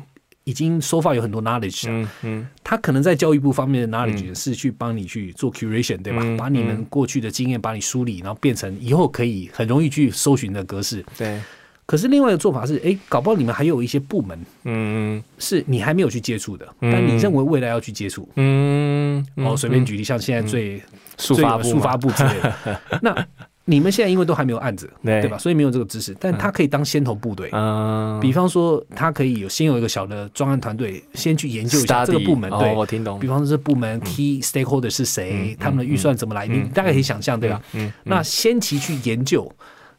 [0.49, 1.93] 已经 so far 有很多 knowledge 了。
[1.93, 2.47] 嗯嗯。
[2.65, 6.23] 他可能在教育部方面的 knowledge 是去帮你去做 curation，对吧？
[6.25, 11.05] 嗯把你们过去的经验把你梳理，然后变成以后可以很容易去搜寻的格式。
[11.19, 11.39] 对，
[11.85, 16.91] 可是另外一个做法是，哎，搞不好你们还有一些部门嗯是你还没有去接触的，嗯。
[16.93, 18.29] 但你认为未来要去接触。
[18.37, 20.83] 嗯嗯，哦，随便举例，像现在最
[21.19, 21.63] 速发部嘛。
[21.63, 23.27] 最速发部之类的， 那
[23.71, 25.21] 你们现在因为都还没有案子，对。
[25.21, 25.37] 对吧？
[25.37, 27.51] 所以没有这个知识，但他可以当先头部队。
[27.53, 33.19] 嗯，比方说，他可以有先有一个小的专案团队，先去研究一下这个部门，哦对，我听懂。
[33.21, 37.61] 比，方说，这部门 key stakeholder 是谁，他们的预算怎么来，你大概可以想象，对吧？
[37.75, 39.47] 嗯，那先期去研究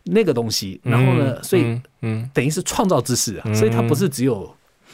[0.05, 1.79] 那个东西，然后呢，所以
[2.33, 4.51] 等于是创造知识啊，所以它不是只有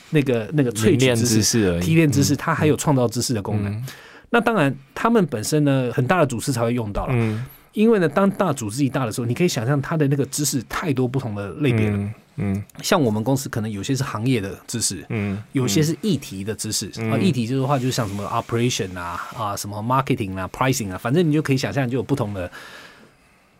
[0.09, 3.71] 那个那个萃取知识、而已，提炼知识，它还有创造知识的功能。
[3.71, 3.86] 嗯。
[4.32, 7.45] 那当然，他们本身呢，很大的组织才会用到了，嗯
[7.76, 11.97] 因为呢，当大组织一大的时候，你可以想象它的那个知识太多不同的类别了。
[11.97, 22.51] 嗯嗯像我们公司可能有些是行业的知识，嗯，有些是议题的知识、啊，议题就是的话，就是像什么 operation 啊啊，什么 marketing 啊，pricing 啊，反正你就可以想象就有不同的。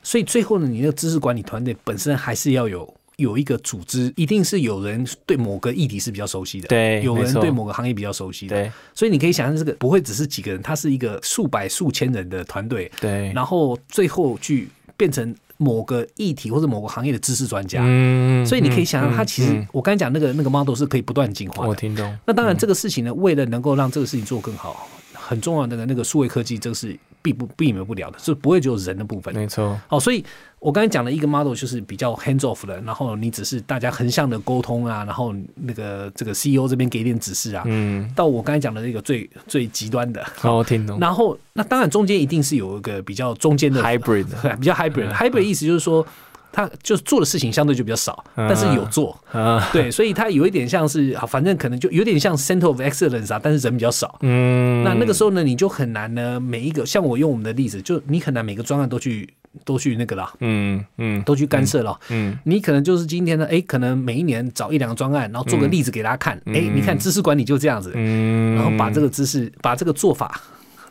[0.04, 8.72] 所以最后呢，你那个知识管理团队本身还是要有有一个组织，一定是有人对某个议题是比较熟悉的，对有人对某个行业比较熟悉的，对。
[8.94, 17.82] 所以你可以想象这个不会只是几个人，它是一个数百数千人的团队，对，然后最后去变成某个议题或者某个行业的知识专家。
[17.84, 19.68] 嗯所以你可以想象，它其实、嗯。
[19.72, 21.70] 我刚才讲那个那个 model 是可以不断进化的。
[21.70, 29.34] 我听懂，那当然，这个事情呢，为了能够让这个事情做更好，很重要的那个数位科技，这个是避不避免不了的，是不会只有人的部分。
[29.34, 30.24] 没错，好，所以
[30.66, 40.26] 我刚才讲的一个 model 就是比较 hands off 的，然后你只是大家横向的沟通啊，然后那个这个 CEO 这边给点指示啊，嗯，到我刚才讲的那个最最极端的。
[40.36, 44.26] 好，我听懂然后，那当然中间一定是有一个比较中间的，hybrid，
[44.58, 45.14] 比较 hybrid。
[45.14, 46.04] hybrid 意思就是说，
[46.52, 49.16] 他就是做的事情相对就比较少，但是有做。
[49.32, 54.18] 啊，对，所以他有一点像是，啊反正可能就有点像 center of excellence 啊，但是人比较少。
[54.22, 59.30] 嗯，那那个时候呢，你就很难呢，每一个像我用我们的例子，就你很难每个专案都去
[59.64, 61.98] 都去那个了，嗯嗯都去干涉了。
[62.10, 70.42] 嗯你可能就是今天呢，哎，可能每一年找一两个专案，然后做个例子给大家看，哎、你看知识管理就这样子，嗯，然后把这个知识，把这个做法。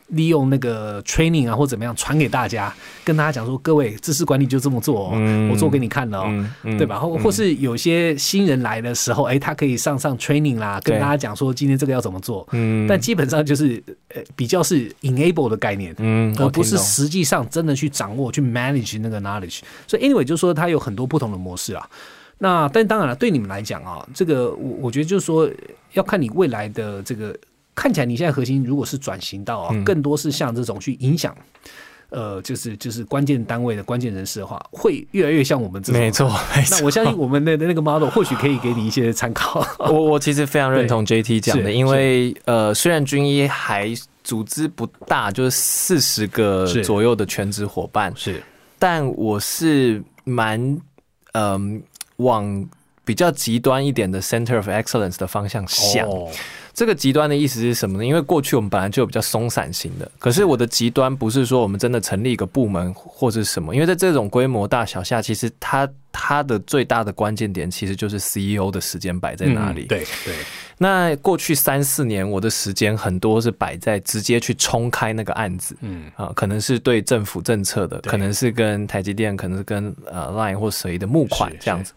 [0.09, 2.73] 利用那个 training 啊，或怎么样传给大家，
[3.05, 6.99] 跟大家讲说，各位知识管理就这么做哦，嗯我做给你看了哦，对吧？
[6.99, 12.47] 或或是有些新人来的时候，哎，他可以上上 training 啦，跟大家讲说今天这个要怎么做。
[12.53, 13.83] 嗯，但基本上就是
[14.15, 19.61] 呃比较是 enable 的概念，嗯，而不是实际上真的去掌握去 manage 那个 knowledge。
[19.87, 21.89] 所以 anyway 就是说它有很多不同的模式啊。
[22.39, 25.49] 那但当然了，对你们来讲啊，这个我我觉得就是说
[25.93, 27.35] 要看你未来的这个
[27.75, 31.35] 看起来你现在核心如果是转型到啊，嗯更多是像这种去影响。
[32.11, 36.01] 呃，就是就是关键单位的关键人士的话，会越来越像我们这种。
[36.01, 36.85] 没错，没错那。
[36.85, 39.67] 我相信我们的那个 model 或许可以给你一些参考。
[39.79, 48.41] 我我其实非常认同 JT 讲的，因为呃，虽然军医还组织不大，就是四十个左右的全职伙伴，是
[48.79, 50.79] 但我是蛮
[51.33, 51.83] 嗯、
[52.17, 52.65] 往
[53.05, 56.07] 比较极端一点的 Center of Excellence 的方向想。
[56.07, 56.31] 哦
[56.75, 58.05] 这个极端的意思是什么呢？
[58.05, 69.83] 因为过去我们本来就有比较松散型的，可是我的极端不是说我们真的成立一个部门或是什么，因为在这种规模大小下，其实它它的最大的关键点其实就是 CEO 的时间摆在哪里。
[69.83, 70.35] 嗯对对，
[70.79, 75.77] 那过去三四年，我的时间很多是摆在直接去冲开那个案子。
[75.81, 81.93] 嗯啊，可能是对政府政策的，可能是跟台积电，可能是跟呃 Line 或谁的募款这样子。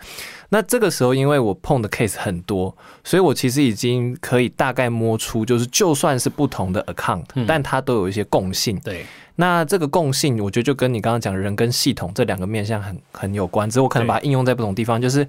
[0.49, 8.79] 那这个时候，因为我碰的 case 很多，所以我其实已经可以大概摸出，就是就算是不同的 account，、但它都有一些共性。
[8.79, 9.05] 对
[9.37, 15.01] 那这个共性，我觉得就跟你刚刚讲人跟系统这两个面向很很有关，只是我可能把它应用在不同地方。
[15.01, 15.25] 就是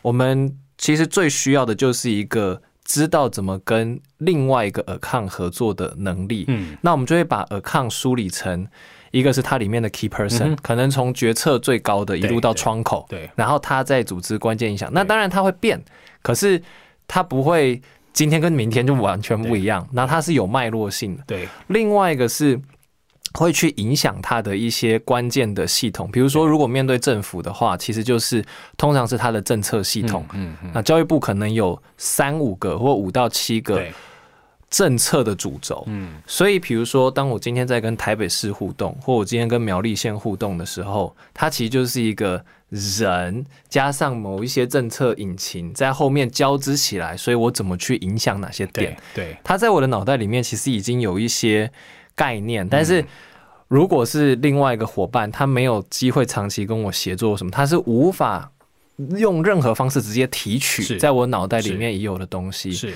[0.00, 6.44] 我们其实最需要的就是一个知道怎么跟另外一个 account 合作的能力。
[6.46, 8.66] 嗯那我们就会把 account 梳理成
[9.10, 14.88] 一个是它里面的 key person，、嗯可能从决策最高的一路到窗口，对然后他在组织关键影响。
[14.92, 15.82] 那当然它会变，
[16.22, 16.62] 可是
[17.08, 17.82] 它不会
[18.12, 19.84] 今天跟明天就完全不一样。
[19.92, 21.24] 然后它是有脉络性的。
[21.26, 22.60] 对另外一个是
[23.34, 28.44] 会去影响它的一些关键的系统，比如说，如果面对政府的话，其实就是
[28.76, 30.24] 通常是它的政策系统。
[30.32, 33.84] 嗯嗯，那教育部可能有三五个或五到七个，
[34.70, 35.84] 政策的主轴。
[35.86, 49.24] 嗯所以，比如说，当我今天在跟台北市互动，或我今天跟苗栗县互动的时候，它其实就是一个人加上某一些政策引擎在后面交织起来，所以我怎么去影响哪些点对？
[49.24, 51.70] 对，它在我的脑袋里面其实已经有一些
[52.18, 52.84] 概念，但嗯。
[52.84, 53.04] 是
[53.68, 58.50] 如果是另外一个伙伴，他没有机会长期跟我协作什么，他是无法
[59.18, 62.72] 用任何方式直接提取在我脑袋里面已有的东西。
[62.72, 62.94] 是。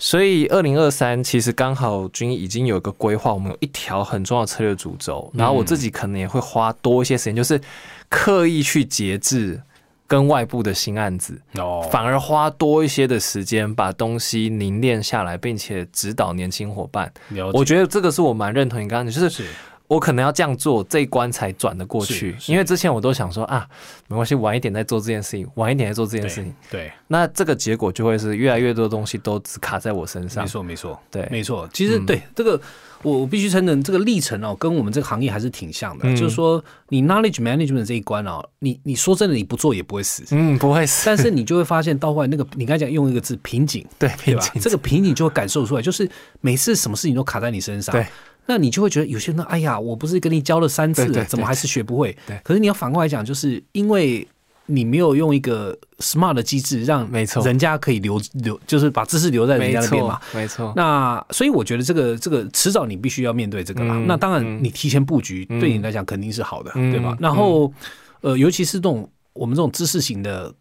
[0.00, 7.60] 所以二零二三其实刚好军已经有一个规划，我们有一条很重要的策略主轴，然后我自己可能也会花多一些时间，就是
[8.08, 9.62] 刻意去节制
[10.10, 11.40] 跟外部的新案子。
[11.54, 17.12] 哦，反而花多一些的时间把东西凝练下来，并且指导年轻伙伴。
[17.52, 19.44] 我觉得这个是我蛮认同你刚刚的，就是是
[19.86, 22.34] 我可能要这样做，这一关才转得过去。
[22.48, 23.68] 因为之前我都想说啊，
[24.08, 26.52] 没关系，晚一点再做这件事情，晚一点再做这件事情。
[26.68, 30.50] 对，那这个结果就会是越来越多东西都只卡在我身上没。
[30.50, 31.00] 错没错。
[31.08, 32.60] 对，没错，其实嗯对这个，
[33.02, 36.08] 我我必须承认，这个历程哦，跟我们这个行业还是挺像的。
[36.08, 44.08] 嗯就是说，你 knowledge management 这一关哦，你你说真的，你不做也不会死，嗯，不会死，但是你就会发现到后来那个，你刚才讲用一个字瓶颈，对？
[44.22, 46.08] 瓶颈这个瓶颈就会感受出来，就是
[46.40, 47.94] 每次什么事情都卡在你身上。
[47.94, 48.06] 对。
[48.46, 52.16] 那你就会觉得有些人，哎呀，我不是跟你教了三次怎么还是学不会？
[52.26, 54.26] 对可是你要反过来讲，就是因为
[54.70, 60.72] 你没有用一个 smart 的机制，让没错人家可以留留，就是把知识留在人家那边嘛。，没错。
[60.76, 63.94] 那所以我觉得这个这个迟早你必须要面对这个啦。
[63.94, 67.16] 嗯那当然，嗯你提前布局、嗯对你来讲肯定是好的，嗯对吧？
[67.20, 67.72] 然后
[68.20, 70.52] 呃，尤其是这种我们这种知识型的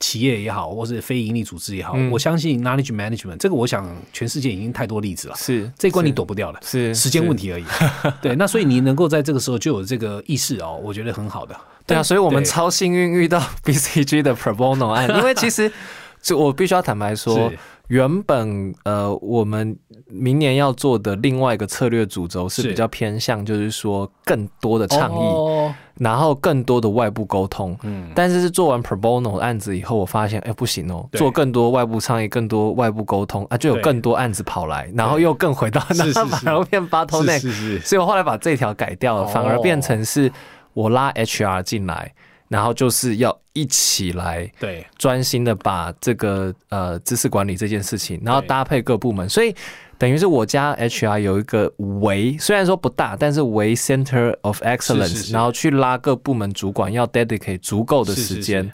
[0.00, 6.60] 企业也好，或是非盈利组织也好，嗯我相信 knowledge management 这个，我想全世界已经太多例子了，是这一关你躲不掉了。
[6.62, 7.52] 是时间问题。
[7.52, 7.64] 而已，
[8.22, 8.36] 对。
[8.36, 11.56] 那所以你能够在这个时候就有这个意识哦，我觉得很好的。
[11.86, 15.72] 对啊，所以我们超幸运遇到 BCG 的 Pro Bono 案，因为其实
[16.20, 17.58] 就我必须要坦白说是，
[17.88, 19.76] 原本呃我们
[20.06, 22.68] 明年要做的另外一个策略主轴是是。
[22.68, 25.74] 比较偏向，就是说更多的倡议，哦。
[25.96, 27.76] 然后更多的外部沟通。
[27.82, 31.18] 嗯，但是是做完 Pro Bono 案子以后，我发现哎不行哦，对。
[31.18, 40.30] 做更多外部倡议、更多外部沟通啊，就有更多案子跑来，然后又更回到那反而变 bottleneck，是是是，所以我后来把这条改掉了，哦反而变成是
[40.72, 42.14] 我拉 HR 进来，
[42.48, 49.54] 然后就是要一起来对，专心的把这个呃知识管理这件事情，然后搭配各部门，所以
[49.96, 55.32] 等于是我家 HR 有一个为，虽然说不大，但是为 Center of Excellence，是是是。
[55.32, 58.70] 然后去拉各部门主管要 dedicate 足够的时间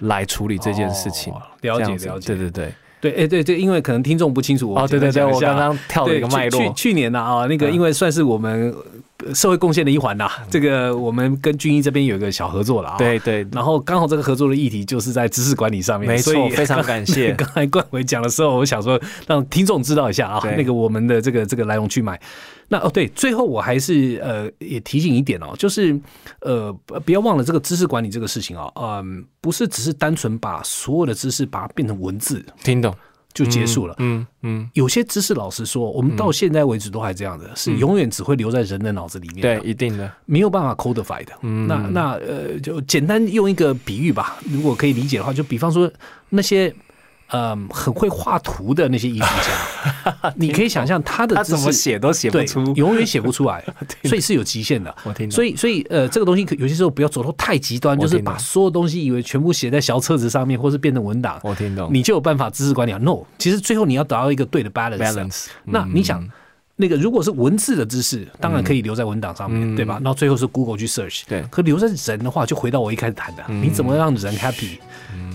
[0.00, 1.32] 来处理这件事情。
[1.32, 2.72] 哦了解了解，对对对。
[2.98, 6.58] 对，哎、对对，因为可能听众不清楚，我哦，对对对，我刚刚跳了一个脉络。
[6.60, 6.74] 去去。
[6.74, 7.74] 去年呢啊，那个嗯。
[7.74, 8.84] 因为算是我们呃
[9.34, 12.98] 社会贡献的一环呐、这个我们跟军医这边有一个小合作了啊。。
[12.98, 17.32] 对对，然后刚好这个合作的议题就是在知识管理上面，没所以，错非常感谢。
[17.36, 22.20] 刚才冠伟讲的时候，我想说让听众知道一下啊，那个我们的这个这个来龙去脉。
[22.68, 25.96] 那哦，对，最后我还是呃也提醒一点哦，就是
[26.40, 32.92] 呃不不要忘了这个知识管理这个事情哦，嗯，不是只是单纯把所有的知识把它变成文字听懂
[33.36, 33.94] 就结束了。
[33.98, 40.10] 嗯嗯，有些知识，老实说，我们到现在为止都还这样的，是永远只会留在人的脑子里面，对，一定的。
[40.24, 41.32] 没有办法 codify 的。
[41.42, 45.88] 嗯那那呃，就简单用一个比喻吧，如果可以理解的话，就比方说
[46.30, 46.74] 那些。
[47.32, 52.62] 嗯，很会画图的那些艺术家， 你可以想象他的他怎么写都写不出。
[52.74, 53.64] 永远写不出来，
[54.04, 54.94] 所以是有极限的。
[55.04, 55.34] 我听懂。
[55.34, 61.90] 所以，所以呃，这个东西可有些时候不要走到太极端，就是把所有东西以为全部写在小册子上面，或是变成文档，我听懂。
[61.92, 62.98] 你就有办法知识管理啊。
[62.98, 65.12] No，其实最后你要达到一个对的 balance 啊。
[65.12, 66.26] balance，嗯那你想，
[66.76, 69.94] 那个如果是文字的知识，当然可以留在文档上面，嗯对吧？
[69.94, 71.22] 然后最后是 Google 去 search。
[71.26, 74.78] 对可留在人的话，就回到我一开始谈的，嗯你怎么让人 happy，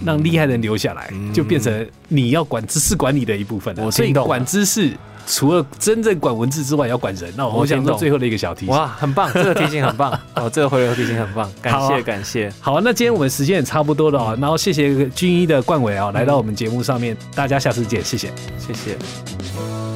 [0.05, 3.89] 让厉害的人留下来，就变成你要管知识管理的一部分了。
[3.91, 4.91] 所以我听懂了管知识。
[5.27, 7.31] 除了真正管文字之外，要管人。
[7.37, 8.73] 那我想我听懂说最后的一个小提醒。
[8.73, 18.33] 哇，很棒， 这个提醒很棒哦，这个回流提醒很棒， 感谢感谢，好，那今天我们时间也差不多了啊，然后谢谢军医的冠伟啊，来到我们节目上面，大家下次见，谢谢。
[18.57, 19.90] 谢谢。